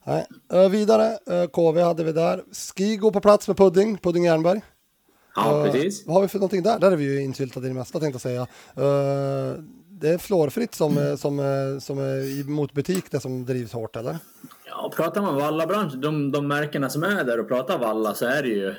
[0.05, 0.27] Nej.
[0.53, 2.45] Eh, vidare, uh, KV hade vi där.
[2.53, 4.61] Skigo på plats med Pudding, Pudding Jernberg.
[5.37, 6.07] Ja, Eh, precis.
[6.07, 6.79] Vad har vi för någonting där?
[6.79, 8.41] Där är vi ju insyltade i det mesta tänkte jag säga.
[8.87, 9.61] Eh,
[9.91, 11.41] det är fluorfritt som, är- som,
[11.81, 11.99] som
[12.55, 14.17] mot butik det som drivs hårt eller?
[14.67, 18.43] Ja, pratar man vallabranschen, de, de märkena som är där och pratar valla så är
[18.43, 18.75] det ju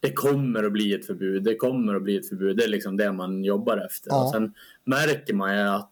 [0.00, 1.42] det kommer att bli ett förbud.
[1.44, 2.56] Det kommer att bli ett förbud.
[2.56, 4.10] Det är liksom det man jobbar efter.
[4.10, 4.24] Ja.
[4.24, 5.88] Och sen märker man ju att eh,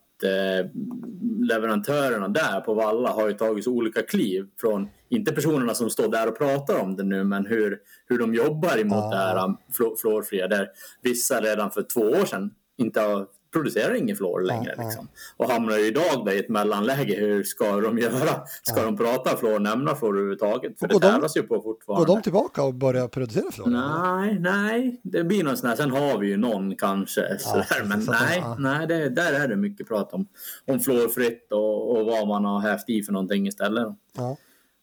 [1.42, 6.08] leverantörerna där på Valla har ju tagit så olika kliv från, inte personerna som står
[6.08, 9.10] där och pratar om det nu, men hur, hur de jobbar emot Ja.
[9.10, 10.48] det här um, flu- fluorfria.
[10.48, 10.68] Där
[11.02, 14.74] vissa redan för två år sedan inte har producerar ingen fluor längre.
[14.76, 14.84] ja.
[14.84, 15.09] Liksom.
[15.36, 17.14] Och hamnar idag där i ett mellanläge.
[17.14, 18.42] Hur ska de göra?
[18.62, 20.78] Ska de prata fluor, nämna fluor överhuvudtaget?
[20.78, 22.07] För det Går de- tävlas ju på fortfarande.
[22.07, 23.68] Går de tillbaka och börjar producera fluor?
[23.68, 25.76] Nej, nej, det blir någon sån här.
[25.76, 28.57] Sen har vi ju någon kanske sådär, precis, men så de- nej, ja.
[28.59, 30.26] nej det, där är det mycket prat om,
[30.66, 33.86] om fluorfritt och, och vad man har hävt i för någonting istället.
[34.16, 34.36] Ja.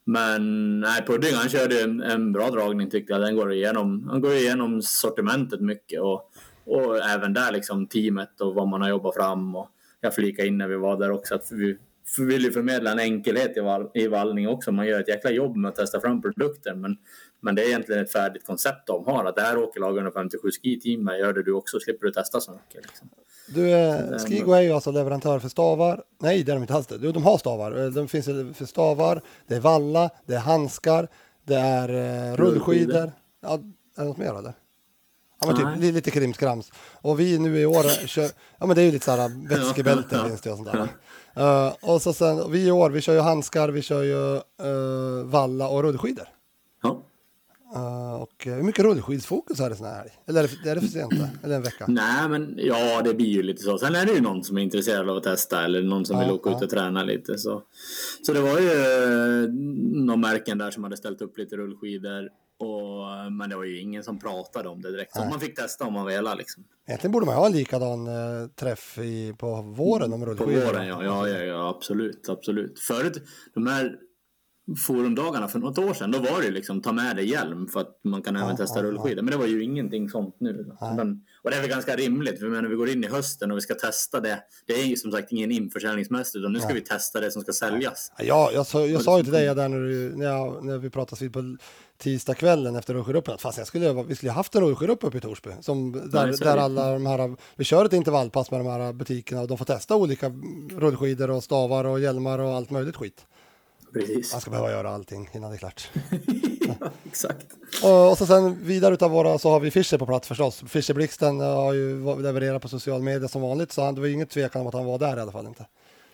[0.10, 3.22] Men nej, Pudding han körde en, en bra dragning tyckte jag.
[3.22, 6.30] Den går igenom, han går igenom sortimentet mycket och,
[6.68, 9.56] och även där liksom teamet och vad man har jobbat fram.
[9.56, 9.70] Och
[10.02, 11.78] jag flikade in när vi var där också att vi
[12.18, 14.72] vi vill ju förmedla en enkelhet i, val, i vallning också.
[14.72, 16.98] Man gör ett jäkla jobb med att testa fram produkter men,
[17.42, 19.26] men det är egentligen ett färdigt koncept de har.
[19.26, 22.14] Att det här åker lag 157 ski team med gör det du också slipper du
[22.14, 22.86] testa så mycket.
[22.86, 23.10] Liksom.
[23.48, 26.04] Du, eh, Skigo är ju alltså leverantör för stavar.
[26.22, 27.12] Nej, det är de inte alls det.
[27.12, 27.84] De har stavar.
[27.84, 28.26] Eh, De finns
[28.58, 31.08] för stavar, det är valla, det är handskar,
[31.44, 33.12] det är eh, rullskidor.
[33.42, 33.54] Ja,
[33.98, 34.54] är det något mer eller?
[35.40, 36.72] Ja, men typ lite krimskrams.
[37.02, 38.30] Och vi nu i år kör,
[38.60, 40.88] ja men det är ju lite sådär vätskebälten Ja, finns det och sånt där.
[41.68, 45.26] Eh, och så sen, vi i år, vi kör ju handskar, vi kör ju eh,
[45.26, 46.28] valla och rullskidor.
[46.84, 47.04] Ja.
[47.76, 50.10] Eh, och hur mycket rullskidsfokus är det sån här helg?
[50.28, 51.14] Eller är det, är det för sent?
[51.44, 51.86] Eller en vecka?
[51.88, 53.78] Nej, men ja, det blir ju lite så.
[53.78, 56.24] Sen är det ju någon som är intresserad av att testa eller någon som Ja,
[56.24, 56.58] vill åka ja.
[56.58, 57.38] ut och träna lite.
[57.38, 57.62] Så,
[58.26, 58.74] så det var ju
[60.06, 62.30] några märken där som hade ställt upp lite rullskidor.
[62.60, 65.14] Och, men det var ju ingen som pratade om det direkt.
[65.14, 65.30] Så Nej.
[65.30, 66.36] man fick testa om man ville.
[66.36, 66.64] Liksom.
[66.88, 70.66] Egentligen borde man ha en likadan eh, träff i, på våren om På rullskidor.
[70.66, 71.70] våren, ja, ja, ja, ja.
[71.70, 72.80] Absolut, absolut.
[72.80, 73.96] Förut, de här
[74.88, 78.00] forumdagarna för något år sedan, då var det liksom ta med dig hjälm för att
[78.04, 79.22] man kan även Ja, testa ja, rullskidor.
[79.22, 80.76] Men det var ju ingenting sånt nu.
[81.48, 83.62] Och det är väl ganska rimligt, för när vi går in i hösten och vi
[83.62, 84.40] ska testa det.
[84.66, 87.54] Det är ju som sagt ingen införsäljningsmässigt, utan nu ska vi testa det som ska
[87.54, 88.12] säljas.
[88.18, 90.90] Ja, jag, sa, jag sa ju till dig där när, du, när, jag, när vi
[90.90, 91.58] pratades vid på
[91.98, 95.22] tisdagskvällen efter rullskiduppen att fast jag skulle, vi skulle ha haft en rullskidupp uppe i
[95.22, 95.50] Torsby.
[95.62, 99.42] Som, där, Nej, där alla de här, vi kör ett intervallpass med de här butikerna
[99.42, 100.32] och de får testa olika
[100.72, 103.26] rullskidor och stavar och hjälmar och allt möjligt skit.
[104.00, 104.34] Precis.
[104.34, 105.90] Man ska behöva göra allting innan det är klart.
[106.80, 107.48] ja, exakt.
[107.84, 110.64] Och, och så sen vidare utav våra så har vi Fischer på plats förstås.
[110.68, 114.14] Fischer Blixten har ju levererat på social media som vanligt så han, det var ju
[114.14, 115.66] inget tvekan om att han var där i alla fall inte.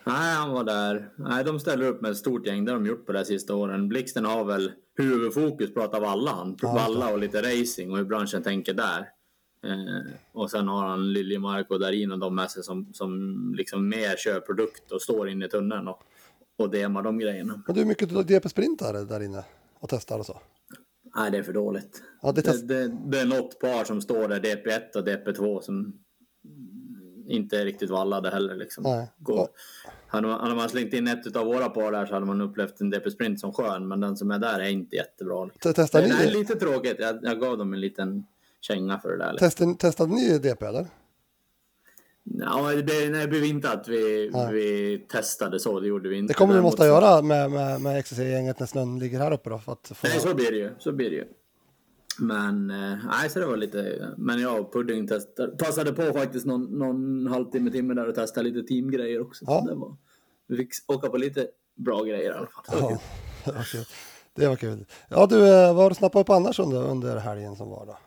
[0.04, 1.10] Nej, han var där.
[1.16, 2.66] Nej, de ställer upp med ett stort gäng.
[2.66, 3.90] Det har de gjort på de här sista åren.
[3.90, 6.58] Blixten har väl huvudfokus på att av alla han.
[6.62, 9.10] Ja, Valla och lite racing och hur branschen tänker där.
[9.66, 13.90] Eh, och sen har han Liljemark och Darin och de med sig som, som liksom
[13.90, 16.04] mer kör produkt och står inne i tunneln och,
[16.58, 17.64] och demar de grejerna.
[17.68, 19.44] Men du, hur mycket du DP sprintare där inne
[19.80, 20.40] och testar och så?
[21.16, 22.02] Nej, det är för dåligt.
[22.22, 25.62] Ja, det Det, test- det, det är något par som står där, DP1 och DP2,
[25.62, 25.94] som
[27.28, 28.56] inte är riktigt vallade heller.
[28.56, 28.84] Liksom.
[28.84, 29.12] Nej.
[29.18, 29.48] Går.
[30.08, 32.82] Hade, man, hade man slängt in ett av våra par där så hade man upplevt
[32.82, 35.46] en DP Sprint som skön, men den som är där är inte jättebra.
[35.46, 35.74] Liksom.
[35.74, 36.96] Te- Testar Det är ni, lite tråkigt.
[37.00, 38.26] Jag, jag gav dem en liten
[38.62, 39.32] känga för det där.
[39.32, 39.50] Liksom.
[39.50, 40.88] testar, testade ni DP eller?
[42.24, 46.18] Ja, det, blev- nej, det blev inte att vi, vi testade så, det gjorde vi
[46.18, 46.34] inte.
[46.34, 49.60] Det kommer vi måste göra med, med, med XCC-gänget när snön ligger här uppe då.
[49.60, 50.08] För att få...
[50.08, 50.70] Nej, så blir det ju.
[50.80, 51.26] Så blir det ju.
[52.20, 54.10] Men, eh, nej, så det var lite...
[54.18, 58.50] Men jag och Pudding testade, passade på faktiskt någon, någon halvtimme, timme där och testade
[58.50, 59.46] lite teamgrejer också.
[59.48, 59.66] Ja.
[59.70, 59.96] Det var,
[60.48, 62.64] vi fick åka på lite bra grejer i alla fall.
[62.72, 62.98] Det var kul.
[63.46, 63.86] Ja, kul.
[64.36, 64.86] Det var kul.
[65.10, 67.98] Ja du, eh, vad har du snappat upp annars under, under helgen som var då?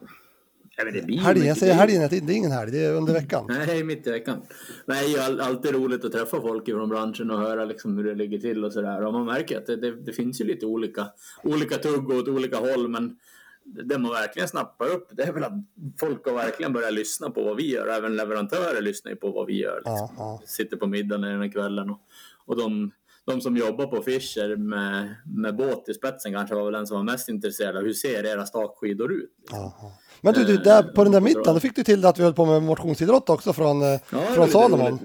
[0.78, 3.46] Ju Helgen, jag säger helgen, det är ingen helg, det är under veckan.
[3.48, 4.42] Nej, mitt i veckan.
[4.86, 8.04] Det är ju all, alltid roligt att träffa folk från branschen och höra liksom hur
[8.04, 9.04] det ligger till och sådär.
[9.04, 11.06] Och man märker att det, det, det finns ju lite olika,
[11.42, 13.16] olika tugg åt olika håll, men
[13.64, 15.52] det man verkligen snappar upp, det är väl att
[16.00, 17.86] folk har verkligen börjat lyssna på vad vi gör.
[17.86, 19.76] Även leverantörer lyssnar ju på vad vi gör.
[19.76, 20.38] Liksom.
[20.46, 22.00] Sitter på middagen den här kvällen och,
[22.46, 22.90] och de,
[23.26, 26.96] de som jobbar på Fischer med, med båt i spetsen kanske var väl den som
[26.96, 29.30] var mest intresserad av hur ser era stakskidor ut?
[29.50, 29.92] Ja.
[30.20, 32.34] Men du, du där, på den där middagen, då fick du till att vi höll
[32.34, 34.98] på med motionsidrott också från, eh, Ja, från Salomon.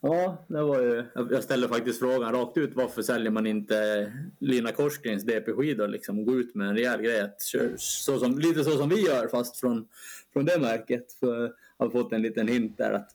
[0.00, 2.70] Ja, det var ju, jag ställde faktiskt frågan rakt ut.
[2.74, 5.88] Varför säljer man inte Lina Korsgrens DP-skidor?
[5.88, 7.34] Liksom, gå ut med en rejäl grej.
[7.76, 9.86] Så som, lite så som vi gör, fast från,
[10.32, 11.12] från det märket.
[11.20, 13.10] För jag har fått en liten hint där att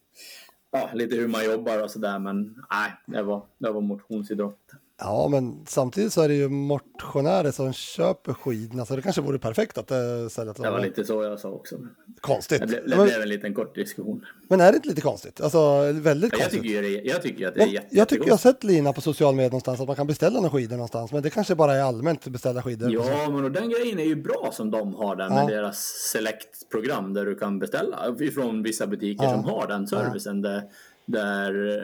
[0.72, 2.20] ja, lite hur man jobbar och sådär.
[2.20, 4.72] Men nej, det var, det var motionsidrott.
[5.04, 9.40] Ja, men samtidigt så är det ju motionärer som köper skidorna, så det kanske vore
[9.40, 9.98] perfekt att uh,
[10.30, 11.76] sälja till Det var lite så jag sa också.
[12.22, 12.60] Konstigt.
[12.62, 14.26] Det, blev- det men, blev en liten kort diskussion.
[14.50, 15.42] men är det inte lite konstigt?
[15.42, 16.62] Alltså, väldigt Jag konstigt.
[16.62, 18.56] tycker, det, jag tycker att det är Men jätte, jag tycker jag har jättegott.
[18.62, 21.30] sett Lina på social media någonstans att man kan beställa några skidor någonstans, men det
[21.30, 22.92] kanske bara är allmänt att beställa skidor.
[22.94, 25.34] Ja, men och den grejen är ju bra som de har där Ja.
[25.36, 25.78] med deras
[26.14, 29.32] Select-program där du kan beställa ifrån vissa butiker Ja.
[29.34, 30.42] som har den servicen.
[30.42, 30.64] Där,
[31.06, 31.84] där eh,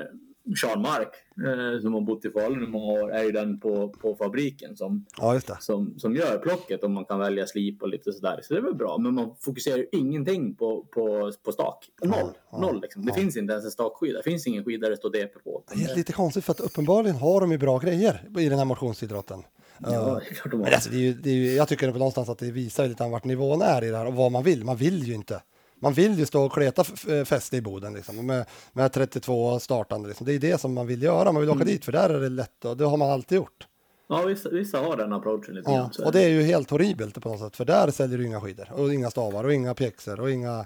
[0.56, 1.14] Sean Mark,
[1.48, 4.78] eh, som har bott i Falun i många år, är ju den på, på fabriken
[4.78, 8.39] som, Ja, som, som gör plocket och man kan välja slip och lite sådär.
[8.43, 11.89] Så det är väl bra, men man fokuserar ju ingenting på, på, på stak.
[12.04, 12.30] Noll.
[12.52, 13.06] ja, Noll liksom.
[13.06, 14.18] Det finns inte ens en stakskida.
[14.18, 15.64] Det finns ingen skida där det står DP på.
[15.76, 18.66] Det är lite konstigt för att uppenbarligen har de ju bra grejer i den här
[18.66, 19.43] motionsidrotten.
[19.80, 20.74] Ja, Eh, det är klart de Men har.
[20.74, 23.24] alltså, det är ju, det är ju, jag tycker någonstans att det visar lite vart
[23.26, 24.64] nivån är i det här och vad man vill.
[24.64, 25.41] Man vill ju inte.
[25.80, 26.84] Man vill ju stå och kleta
[27.25, 30.07] fäste i Boden liksom, med, med 32 startande.
[30.07, 30.25] Liksom.
[30.25, 31.32] Det är det som man vill göra.
[31.32, 33.67] Man vill åka dit för där är det lätt och det har man alltid gjort.
[34.09, 36.05] Ja, vissa, vissa har den approachen lite Ja, grann.
[36.05, 38.71] och det är ju helt horribelt på något sätt för där säljer du inga skidor
[38.71, 40.65] och inga stavar och inga pjäxor och inga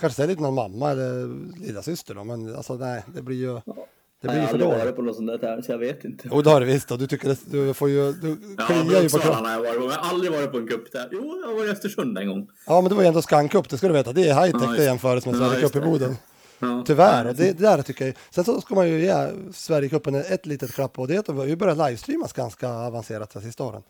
[0.00, 1.26] Kanske säljer till någon mamma eller
[1.66, 3.60] lilla syster då, men alltså nej, det blir ju
[4.22, 6.04] det blir jag ju har för aldrig varit på något sånt där så jag vet
[6.04, 6.28] inte.
[6.28, 9.02] Och det har du visst och du tycker det, du får ju, du Ja, kliar
[9.02, 9.44] ju på kroppen.
[9.44, 11.08] har jag varit på, men jag har aldrig varit på en cup där.
[11.12, 12.48] Jo, jag var i Östersund en gång.
[12.66, 14.12] Ja, men det var ju ändå Skankup, det ska du veta.
[14.12, 15.86] Det är high tech Ja, det jämförs med ja, Sverige just Cup i.
[15.86, 16.16] Boden.
[16.58, 16.84] Ja.
[16.86, 18.14] Tyvärr, och det, det där tycker jag.
[18.30, 21.50] Sen så ska man ju ge Sverigecupen ett litet klapp på det är att vi
[21.50, 23.82] har börjat livestreamas ganska avancerat de sista åren.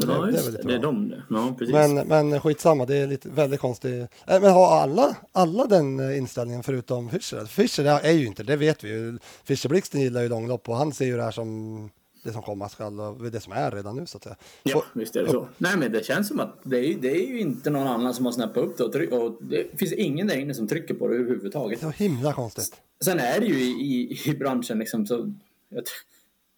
[0.00, 0.68] Så ja, det, det är just väldigt det.
[0.68, 1.22] Det är de det.
[1.30, 1.72] Ja, precis.
[1.74, 3.92] Men, men skitsamma, det är lite väldigt konstigt.
[4.26, 7.44] Äh, Men har alla, alla den eh, inställningen förutom Fischer?
[7.46, 9.18] Fischer är ju inte, det vet vi ju.
[9.44, 11.90] Fischer Blixten gillar ju långlopp och han ser ju det här som
[12.24, 14.36] det som komma skall och det som är redan nu så att säga.
[14.62, 15.48] Ja, Och- visst är det så.
[15.58, 18.14] Nej, men det känns som att det är, ju- det är ju inte någon annan
[18.14, 20.94] som har snappat upp det och, tryck, och det finns ingen där inne som trycker
[20.94, 21.80] på det överhuvudtaget.
[21.80, 22.72] Det var himla konstigt.
[23.04, 25.32] Sen är det ju i, i, i branschen liksom så...
[25.68, 25.84] Jag,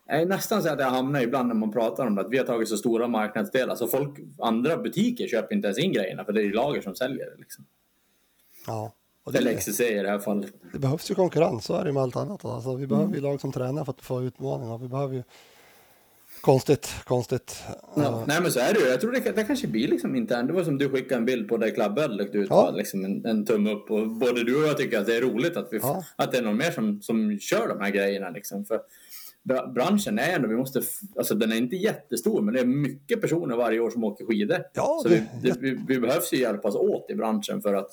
[0.06, 2.38] jag är nästan så att jag hamnar ibland när man pratar om det, att vi
[2.38, 6.32] har tagit så stora marknadsdelar så folk, andra butiker köper inte ens in grejerna för
[6.32, 7.36] det är ju lager som säljer det.
[7.38, 7.64] Liksom.
[8.66, 8.92] Ja.
[9.24, 10.52] Och Eller det, XCC i det här fallet.
[10.72, 12.44] det behövs ju konkurrens, så är det med allt annat.
[12.44, 14.78] Alltså, vi behöver ju lag som tränar för att få utmaningar.
[14.78, 15.22] Vi behöver ju...
[16.40, 17.62] Konstigt, konstigt.
[17.68, 18.02] Ja.
[18.02, 18.24] Ja.
[18.26, 18.86] Nej men så är det ju.
[18.86, 20.48] Jag tror det, det kanske blir liksom internt.
[20.48, 22.46] Det var som du skickade en bild på där Clubböl lagt ut.
[22.50, 22.70] Ja.
[22.70, 23.90] Liksom en, en tumme upp.
[23.90, 26.04] Och både du och jag tycker att det är roligt att, vi, Ja.
[26.16, 28.30] att det är någon mer som, som kör de här grejerna.
[28.30, 28.64] Liksom.
[28.64, 28.80] För
[29.74, 30.82] branschen är ändå, vi måste,
[31.16, 34.58] alltså den är inte jättestor men det är mycket personer varje år som åker skidor.
[34.74, 37.90] Ja, så vi, det, vi, vi behövs ju hjälpas åt i branschen för att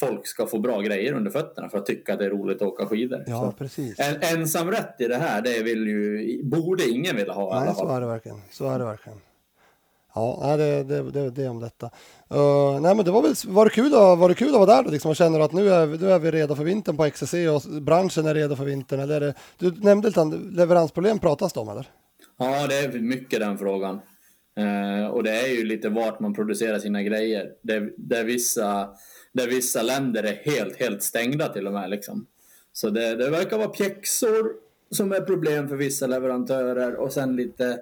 [0.00, 2.68] folk ska få bra grejer under fötterna för att tycka att det är roligt att
[2.68, 3.24] åka skidor.
[3.26, 3.98] ja, Så precis.
[3.98, 7.74] en, ensamrätt i det här, det vill ju, borde ingen vilja ha i alla Nej,
[7.74, 7.96] så fall.
[7.96, 8.38] är det verkligen.
[8.50, 9.18] Så är det verkligen.
[10.18, 11.86] Ja, det, det, det, det om detta.
[12.34, 14.66] Uh, nej, men det var väl var det kul, att- var det kul att vara
[14.76, 16.96] där då, liksom, och känner att nu är, vi- nu är vi redo för vintern
[16.96, 19.00] på XCC och branschen är redo för vintern?
[19.00, 21.86] Eller är det, du nämnde lite leveransproblem pratas det om eller?
[22.38, 24.00] Ja, det är mycket den frågan.
[24.60, 27.46] Uh, och det är ju lite vart man producerar sina grejer.
[27.62, 28.88] Där, där, vissa,
[29.32, 31.90] där vissa länder är helt, helt stängda till och med.
[31.90, 32.26] Liksom.
[32.72, 34.52] Så det, det verkar vara pjäxor
[34.90, 37.78] som är problem för vissa leverantörer och sen lite,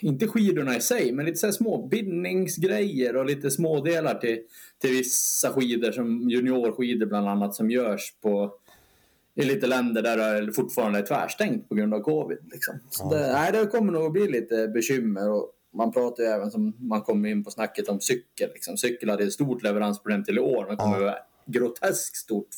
[0.00, 4.38] inte skidorna i sig, men lite så här små bindningsgrejer och lite smådelar till,
[4.80, 8.58] till vissa skidor som juniorskidor bland annat som görs på
[9.34, 12.38] i lite länder där det fortfarande är tvärstängt på grund av covid.
[12.52, 12.78] Liksom.
[12.90, 15.30] Så det, nej, det kommer nog att bli lite bekymmer.
[15.30, 18.50] Och man pratar ju även som man kommer in på snacket om cykel.
[18.54, 18.76] Liksom.
[18.76, 21.16] Cykel hade ett stort leveransproblem till i år men kommer vara
[21.46, 22.48] groteskt stort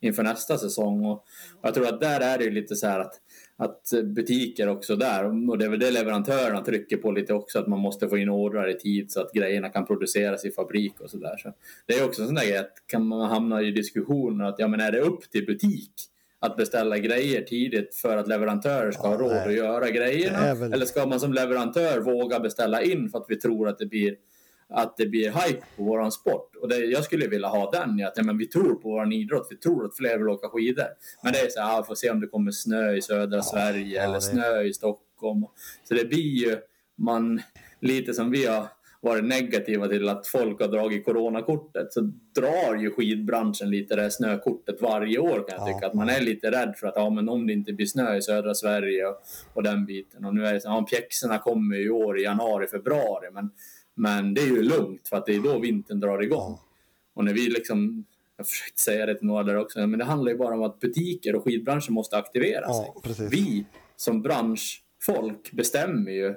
[0.00, 1.04] inför nästa säsong.
[1.04, 1.24] Och
[1.62, 3.20] jag tror att där är det ju lite så här att,
[3.64, 7.66] att butiker också där, och det är väl det leverantörerna trycker på lite också, att
[7.66, 11.10] man måste få in ordrar i tid så att grejerna kan produceras i fabrik och
[11.10, 11.36] sådär.
[11.36, 11.52] Så
[11.86, 14.68] det är också en sån där grej att kan man hamna i diskussioner att ja
[14.68, 15.92] men är det upp till butik
[16.38, 19.46] att beställa grejer tidigt för att leverantörer ska ha råd nej.
[19.48, 20.54] att göra grejerna?
[20.54, 23.86] Väl- Eller ska man som leverantör våga beställa in för att vi tror att det
[23.86, 24.16] blir
[24.74, 26.56] att det blir hype på våran sport.
[26.56, 29.12] Och det, jag skulle vilja ha den, ja, att ja, men vi tror på våran
[29.12, 30.86] idrott, vi tror att fler vill åka skidor.
[31.22, 33.96] Men det är så här, ah, får se om det kommer snö i södra Sverige
[33.96, 35.44] ja, eller det- snö i Stockholm.
[35.84, 36.56] Så det blir ju,
[36.98, 37.42] man,
[37.80, 38.66] lite som vi har
[39.04, 42.00] varit negativa till att folk har dragit coronakortet så
[42.34, 45.74] drar ju skidbranschen lite det här snökortet varje år kan jag Ja.
[45.74, 45.86] tycka.
[45.86, 48.22] Att man är lite rädd för att ja, men om det inte blir snö i
[48.22, 49.16] södra Sverige och,
[49.54, 50.24] och den biten.
[50.24, 53.30] Och nu är det så, ja, pjäxorna kommer ju i år i januari, februari.
[53.32, 53.50] Men,
[53.94, 56.58] men det är ju lugnt för att det är då vintern drar igång.
[57.14, 58.04] Och när vi liksom,
[58.36, 60.80] jag försökte säga det till några där också, men det handlar ju bara om att
[60.80, 62.92] butiker och skidbranschen måste aktivera sig.
[63.02, 63.32] Precis.
[63.32, 63.64] Vi
[63.96, 66.34] som branschfolk bestämmer ju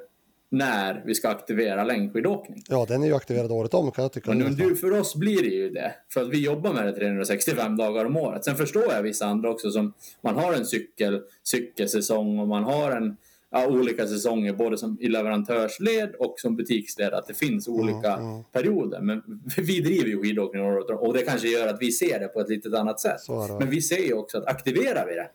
[0.49, 2.63] när vi ska aktivera längdskidåkning.
[2.69, 4.33] Ja, den är ju aktiverad året om kan jag tycka.
[4.33, 5.95] Men du, för oss blir det ju det.
[6.09, 8.45] För att vi jobbar med det 365 dagar om året.
[8.45, 12.91] Sen förstår jag vissa andra också som man har en cykel, cykelsäsong och man har
[12.91, 13.17] en
[13.55, 17.13] ja, olika säsonger både som i leverantörsled och som butiksled.
[17.13, 18.43] Att det finns olika Mm, mm.
[18.51, 19.01] perioder.
[19.01, 19.23] Men
[19.57, 22.79] vi driver ju skidåkning och det kanske gör att vi ser det på ett lite
[22.79, 23.21] annat sätt.
[23.21, 23.57] Så.
[23.59, 25.29] Men vi ser ju också att aktiverar vi det,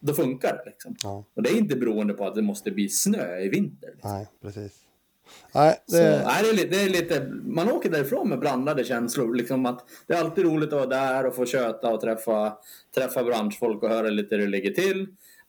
[0.00, 0.70] då funkar det.
[0.70, 0.96] Liksom.
[1.02, 1.24] Ja.
[1.34, 3.90] Och det är inte beroende på att det måste bli snö i vinter.
[3.92, 4.10] Liksom.
[4.10, 4.72] Nej, precis.
[5.54, 8.84] Nej, Så, det, nej, det, är lite, det är lite, man åker därifrån med blandade
[8.84, 9.34] känslor.
[9.34, 12.58] Liksom att det är alltid roligt att vara där och få köta och träffa,
[12.94, 15.06] träffa branschfolk och höra lite hur det ligger till.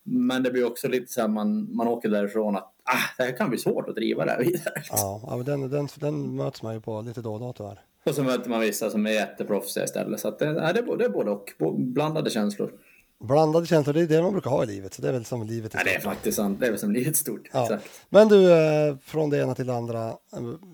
[0.10, 3.38] Men det blir också lite så här, man, man åker därifrån att ah, det här
[3.38, 4.84] kan bli svårt att driva det här vidare.
[4.90, 7.80] ja, men den, den, den möts man ju på lite då och då tyvärr.
[8.06, 10.20] Och så möter man vissa som är jätteproffsiga istället.
[10.20, 11.54] Så att det, det, är både, det är både och.
[11.78, 12.72] Blandade känslor.
[13.20, 14.94] Blandade känslor, det är det man brukar ha i livet.
[14.94, 16.14] Så det är väl som livet i Ja, det är stort.
[16.14, 16.60] faktiskt sant.
[16.60, 17.42] Det är väl som livet stort.
[17.54, 17.64] Ja.
[17.64, 17.84] Exakt.
[18.10, 20.08] Men du, eh, från det ena till det andra.
[20.08, 20.14] eh,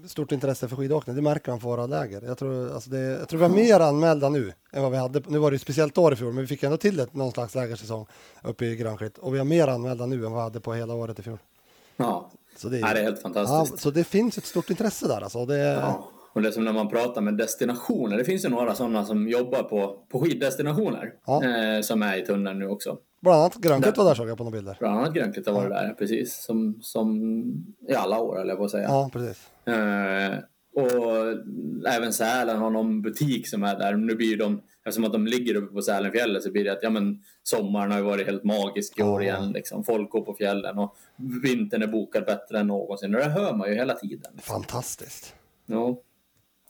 [0.07, 2.21] Stort intresse för skidåkning, det märker man på våra läger.
[2.21, 5.21] Jag tror, alltså det, jag tror vi har mer anmälda nu än vad vi hade.
[5.27, 7.31] Nu var det ju speciellt år i fjol, men vi fick ändå till ett, någon
[7.31, 8.05] slags lägersäsong
[8.43, 9.17] uppe i Grönsklitt.
[9.17, 11.37] Och vi har mer anmälda nu än vad vi hade på hela året i fjol.
[11.97, 12.29] Ja.
[12.57, 13.83] Så det, är, ja, det är helt ja, fantastiskt.
[13.83, 15.45] så det finns ett stort intresse där alltså.
[15.45, 18.17] Det, Ja, och det är som när man pratar med destinationer.
[18.17, 21.13] Det finns ju några sådana som jobbar på, på skiddestinationer.
[21.25, 21.43] Ja.
[21.43, 22.97] Eh, som är i tunneln nu också.
[23.21, 24.75] Bland annat Grönsklitt var där såg jag på några bilder.
[24.79, 26.43] Bland annat Grönklitt har varit där, precis.
[26.43, 27.17] Som, som
[27.89, 28.83] i alla år, eller på att säga.
[28.83, 29.49] Ja, precis.
[29.67, 30.33] Eh,
[30.75, 33.93] och även Sälen har någon butik som är där.
[33.95, 36.83] Nu blir ju de, eftersom att de ligger uppe på Sälenfjället så blir det att
[36.83, 39.37] ja, men, sommaren har ju varit helt magisk i år Ja.
[39.37, 39.51] igen.
[39.51, 39.83] Liksom.
[39.83, 40.95] Folk går på fjällen och
[41.43, 43.15] vintern är bokad bättre än någonsin.
[43.15, 44.31] Och det hör man ju hela tiden.
[44.41, 45.35] Fantastiskt.
[45.65, 45.97] Ja.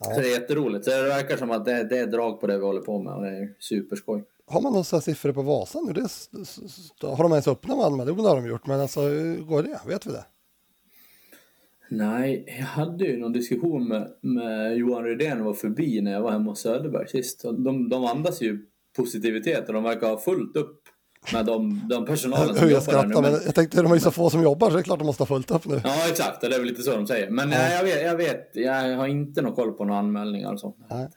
[0.04, 0.84] Så det är jätteroligt.
[0.84, 3.14] Så det verkar som att det, det är drag på det vi håller på med
[3.14, 4.24] och det är superskoj.
[4.46, 5.92] Har man några siffror på Vasan nu?
[5.92, 8.14] Det, har de ens öppnat anmälan?
[8.16, 8.66] Jo, det har de gjort.
[8.66, 9.80] Men alltså, hur går det?
[9.86, 10.24] Vet vi det?
[11.90, 16.22] Nej, jag hade ju någon diskussion med, med Johan Rydén och var förbi när jag
[16.22, 17.42] var hemma hos Söderberg sist.
[17.42, 20.80] De, de andas ju positivitet och de verkar ha fullt upp
[21.32, 23.12] med de, de personalen som jag jobbar där nu.
[23.12, 24.98] skrattar, men jag tänkte de är ju så få som jobbar så det är klart
[24.98, 25.80] de måste ha fullt upp nu.
[25.84, 26.40] ja, exakt.
[26.40, 27.30] Det är väl lite så de säger.
[27.30, 30.60] Men nej, jag, vet, jag vet, jag har inte någon koll på några anmälningar och
[30.60, 30.74] så.
[30.90, 31.08] Nej.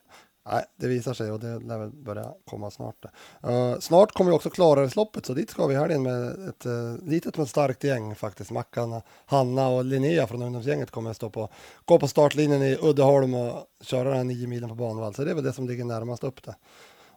[0.52, 3.06] Nej, det visar sig och det lär väl börja komma snart.
[3.48, 6.98] Uh, snart kommer ju också Klarälvsloppet så dit ska vi här in med ett uh,
[7.04, 8.52] litet men starkt gäng faktiskt.
[8.52, 11.50] Mackan, Hanna och Linnea från ungdomsgänget kommer att stå på,
[11.86, 15.14] gå på startlinjen i Uddeholm och köra den här nio milen på banvall.
[15.14, 16.56] Så det är väl det som ligger närmast upp det.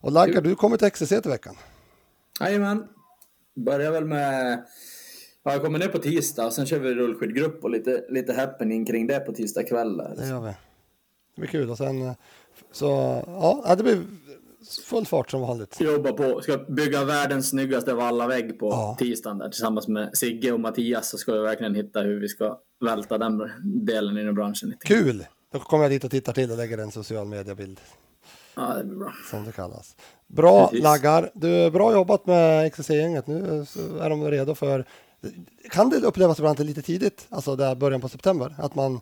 [0.00, 1.56] Och Laggar, du kommer till XCC till veckan.
[2.40, 2.88] Jajamän.
[3.54, 4.64] Börjar väl med...
[5.42, 8.86] Ja, jag kommer ner på tisdag och sen kör vi rullskidgrupp och lite, lite happening
[8.86, 9.96] kring det på tisdag kväll.
[9.96, 10.46] Det gör vi.
[11.34, 12.14] Det blir kul och sen
[12.72, 12.86] så
[13.26, 14.02] ja, det blir
[14.84, 15.80] full fart som vanligt.
[15.80, 18.96] jobba på, ska bygga världens snyggaste vallavägg på Ja.
[18.98, 22.58] tisdagen där tillsammans med Sigge och Mattias så ska vi verkligen hitta hur vi ska
[22.84, 23.50] välta den
[23.86, 24.86] delen inom branschen lite.
[24.86, 25.26] Kul!
[25.52, 27.80] Då kommer jag dit och tittar till och lägger en social mediebild.
[28.56, 29.12] Ja, det blir bra.
[29.30, 29.96] som det kallas.
[30.30, 30.84] Bra Precis.
[30.84, 31.30] laggar.
[31.34, 33.26] Du, bra jobbat med XCC-gänget.
[33.26, 33.66] Nu
[34.00, 34.84] är de redo för...
[35.70, 39.00] Kan det upplevas ibland lite tidigt, alltså där början på september, att man,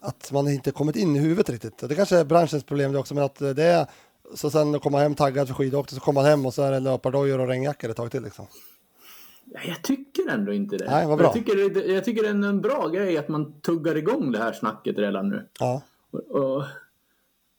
[0.00, 1.78] att man inte kommit in i huvudet riktigt?
[1.78, 3.86] Det kanske är branschens problem det också, men att det är
[4.34, 6.72] så sen att komma hem taggad för skidåkning så kommer man hem och så är
[6.72, 8.46] det löpardojor och regnjackor ett tag till liksom.
[9.44, 10.90] Ja, jag tycker ändå inte det.
[10.90, 11.26] Nej, vad bra.
[11.26, 14.52] Jag tycker, jag tycker det är en bra grej att man tuggar igång det här
[14.52, 15.46] snacket redan nu.
[15.60, 15.82] Ja.
[16.10, 16.64] Och, och,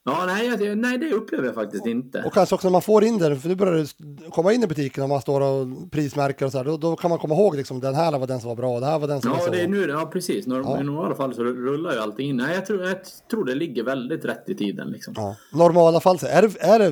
[0.06, 2.24] ja, nej, jag, nej, det upplever jag faktiskt inte.
[2.26, 4.68] Och kanske också när man får in det, för nu börjar det komma in i
[4.68, 7.56] butiken och man står och prismärker och så här, då, då kan man komma ihåg
[7.56, 9.44] liksom den här var den som var bra det här var den som var Ja,
[9.46, 9.52] så.
[9.52, 10.48] det är nu, ja precis.
[10.48, 10.80] Norm, Ja.
[10.80, 12.38] I normala fall så rullar ju allting in.
[12.38, 12.98] Nej, jag tror, jag
[13.32, 14.88] tror det ligger väldigt rätt i tiden.
[14.88, 15.14] Liksom.
[15.18, 15.58] Ja, Ja.
[15.58, 16.90] Normala fall så är det, är det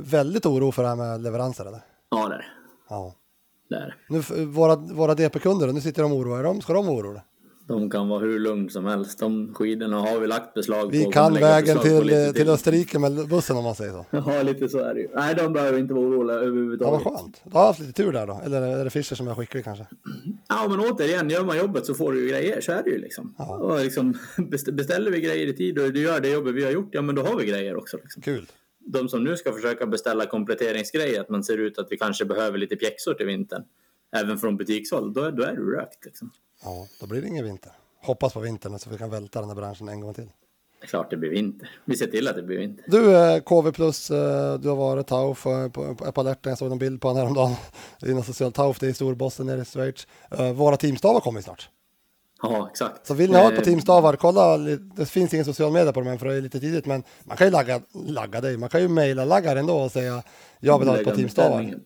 [0.00, 1.80] väldigt oro för det här med leveranser eller?
[2.10, 2.44] det är det.
[2.88, 3.14] Ja.
[3.68, 3.76] det.
[3.76, 3.94] är det.
[4.38, 6.60] Nu, våra, våra DP-kunder, nu sitter de och oroar.
[6.60, 7.22] Ska de vara oroliga?
[7.68, 9.18] De kan vara hur lugn som helst.
[9.18, 11.10] De skidorna har vi lagt beslag Vi på.
[11.10, 14.06] kan kommer lägga vägen på till, eh, till Österrike med bussen om man säger så.
[14.10, 15.08] Ja, lite så är det ju.
[15.14, 17.02] Nej, de behöver inte vara oroliga Ja, vad överhuvudtaget.
[17.06, 17.40] skönt.
[17.44, 18.40] Du har haft lite tur där då.
[18.44, 19.86] Eller är det Fischer som är skicklig kanske?
[20.48, 22.60] Ja, men återigen, gör man jobbet så får du ju grejer.
[22.60, 23.34] Så är det ju liksom.
[23.38, 23.56] Ja.
[23.58, 26.70] Och liksom bestä- beställer vi grejer i tid och du gör det jobbet vi har
[26.70, 27.96] gjort, ja men då har vi grejer också.
[27.96, 28.22] Liksom.
[28.22, 28.46] Kul.
[28.80, 32.58] De som nu ska försöka beställa kompletteringsgrejer, att man ser ut att vi kanske behöver
[32.58, 33.62] lite pjäxor till vintern.
[34.16, 36.30] Även från butikshåll, då, då är du rökt liksom.
[36.62, 37.72] Ja, då blir det ingen vinter.
[38.02, 40.30] Hoppas på vintern så vi kan välta den här branschen en gång till.
[40.80, 41.70] Det är klart det blir vinter.
[41.84, 42.84] Vi ser till att det blir vinter.
[42.88, 46.50] Du, eh, KV Plus, eh, du har varit Tauf på, på, på alerten.
[46.50, 47.54] Jag såg en bild på honom häromdagen.
[48.02, 50.06] Något socialt Tauf, det är storbossen nere i Schweiz.
[50.30, 51.68] Eh, Våra teamstavar kommer snart.
[52.42, 53.06] Ja, exakt.
[53.06, 54.58] Så vill ni ha ett par teamstavar, kolla.
[54.96, 56.86] Det finns ingen social media på dem än för det är lite tidigt.
[56.86, 58.56] Men man kan ju lagga, lagga dig.
[58.56, 60.22] Man kan ju mejla laggar ändå och säga
[60.60, 61.48] jag vill ha ett par teamstavar.
[61.50, 61.80] beställningen.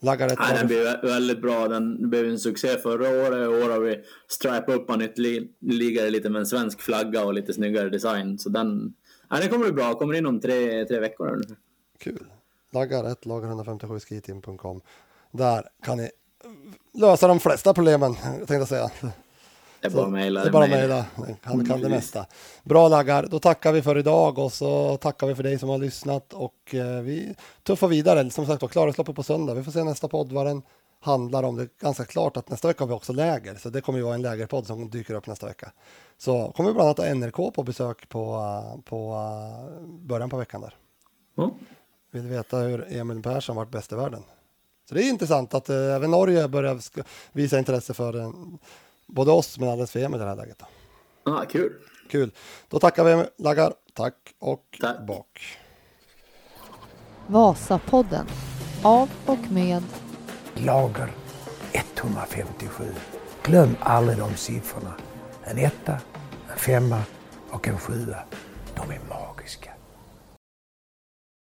[0.00, 0.06] Ja.
[0.06, 1.68] Laggar ett Nej, den blev vä- väldigt bra.
[1.68, 3.44] Den blev en succé förra året.
[3.44, 3.96] I år har vi
[4.28, 8.38] stripat upp den ytterligare lite med en svensk flagga och lite snyggare design.
[8.38, 8.94] Så den,
[9.30, 9.94] nej, den kommer bli bra.
[9.94, 11.28] Kommer in om tre, tre veckor.
[11.34, 11.56] ungefär.
[11.98, 12.26] Kul.
[12.72, 14.80] Laggar 157 skiteam.com.
[15.32, 16.10] Där kan ni
[16.94, 18.90] lösa de flesta problemen, tänkte jag säga.
[19.80, 20.40] Det är bara att mejla.
[20.40, 21.04] Det är bara att mejla.
[21.42, 22.26] Han kan det mesta.
[22.62, 23.26] Bra laggar.
[23.30, 26.74] Då tackar vi för idag och så tackar vi för dig som har lyssnat och
[26.74, 28.30] eh, vi tuffar vidare.
[28.30, 29.54] Som sagt var, Klarhetsloppet på söndag.
[29.54, 30.62] Vi får se nästa podd vad den
[31.00, 31.56] handlar om.
[31.56, 34.04] Det är ganska klart att nästa vecka har vi också läger, så det kommer ju
[34.04, 35.72] vara en lägerpodd som dyker upp nästa vecka.
[36.18, 40.36] Så kommer vi bland annat ha NRK på besök på, eh, på eh, början på
[40.36, 40.74] veckan där.
[41.36, 41.50] Ja.
[42.12, 44.22] Vill veta hur Emil Persson varit bäst i världen.
[44.88, 46.80] Så det är intressant att även Norge börjar
[47.32, 48.32] visa intresse för
[49.12, 50.58] både oss men alldeles för Emil i det här läget.
[50.58, 51.32] Då.
[51.32, 51.72] Ah, kul.
[52.10, 52.30] Kul.
[52.68, 53.74] Då tackar vi Laggar.
[53.94, 55.06] Tack och Tack.
[55.06, 55.58] bak.
[57.26, 58.26] Vasapodden.
[58.82, 59.82] Av och med
[60.54, 61.12] Lager
[61.72, 62.84] 157.
[63.42, 64.94] Glöm aldrig de siffrorna.
[65.44, 65.98] En etta,
[66.52, 67.02] en femma
[67.50, 68.18] och en sjua.
[68.74, 69.69] De är magiska.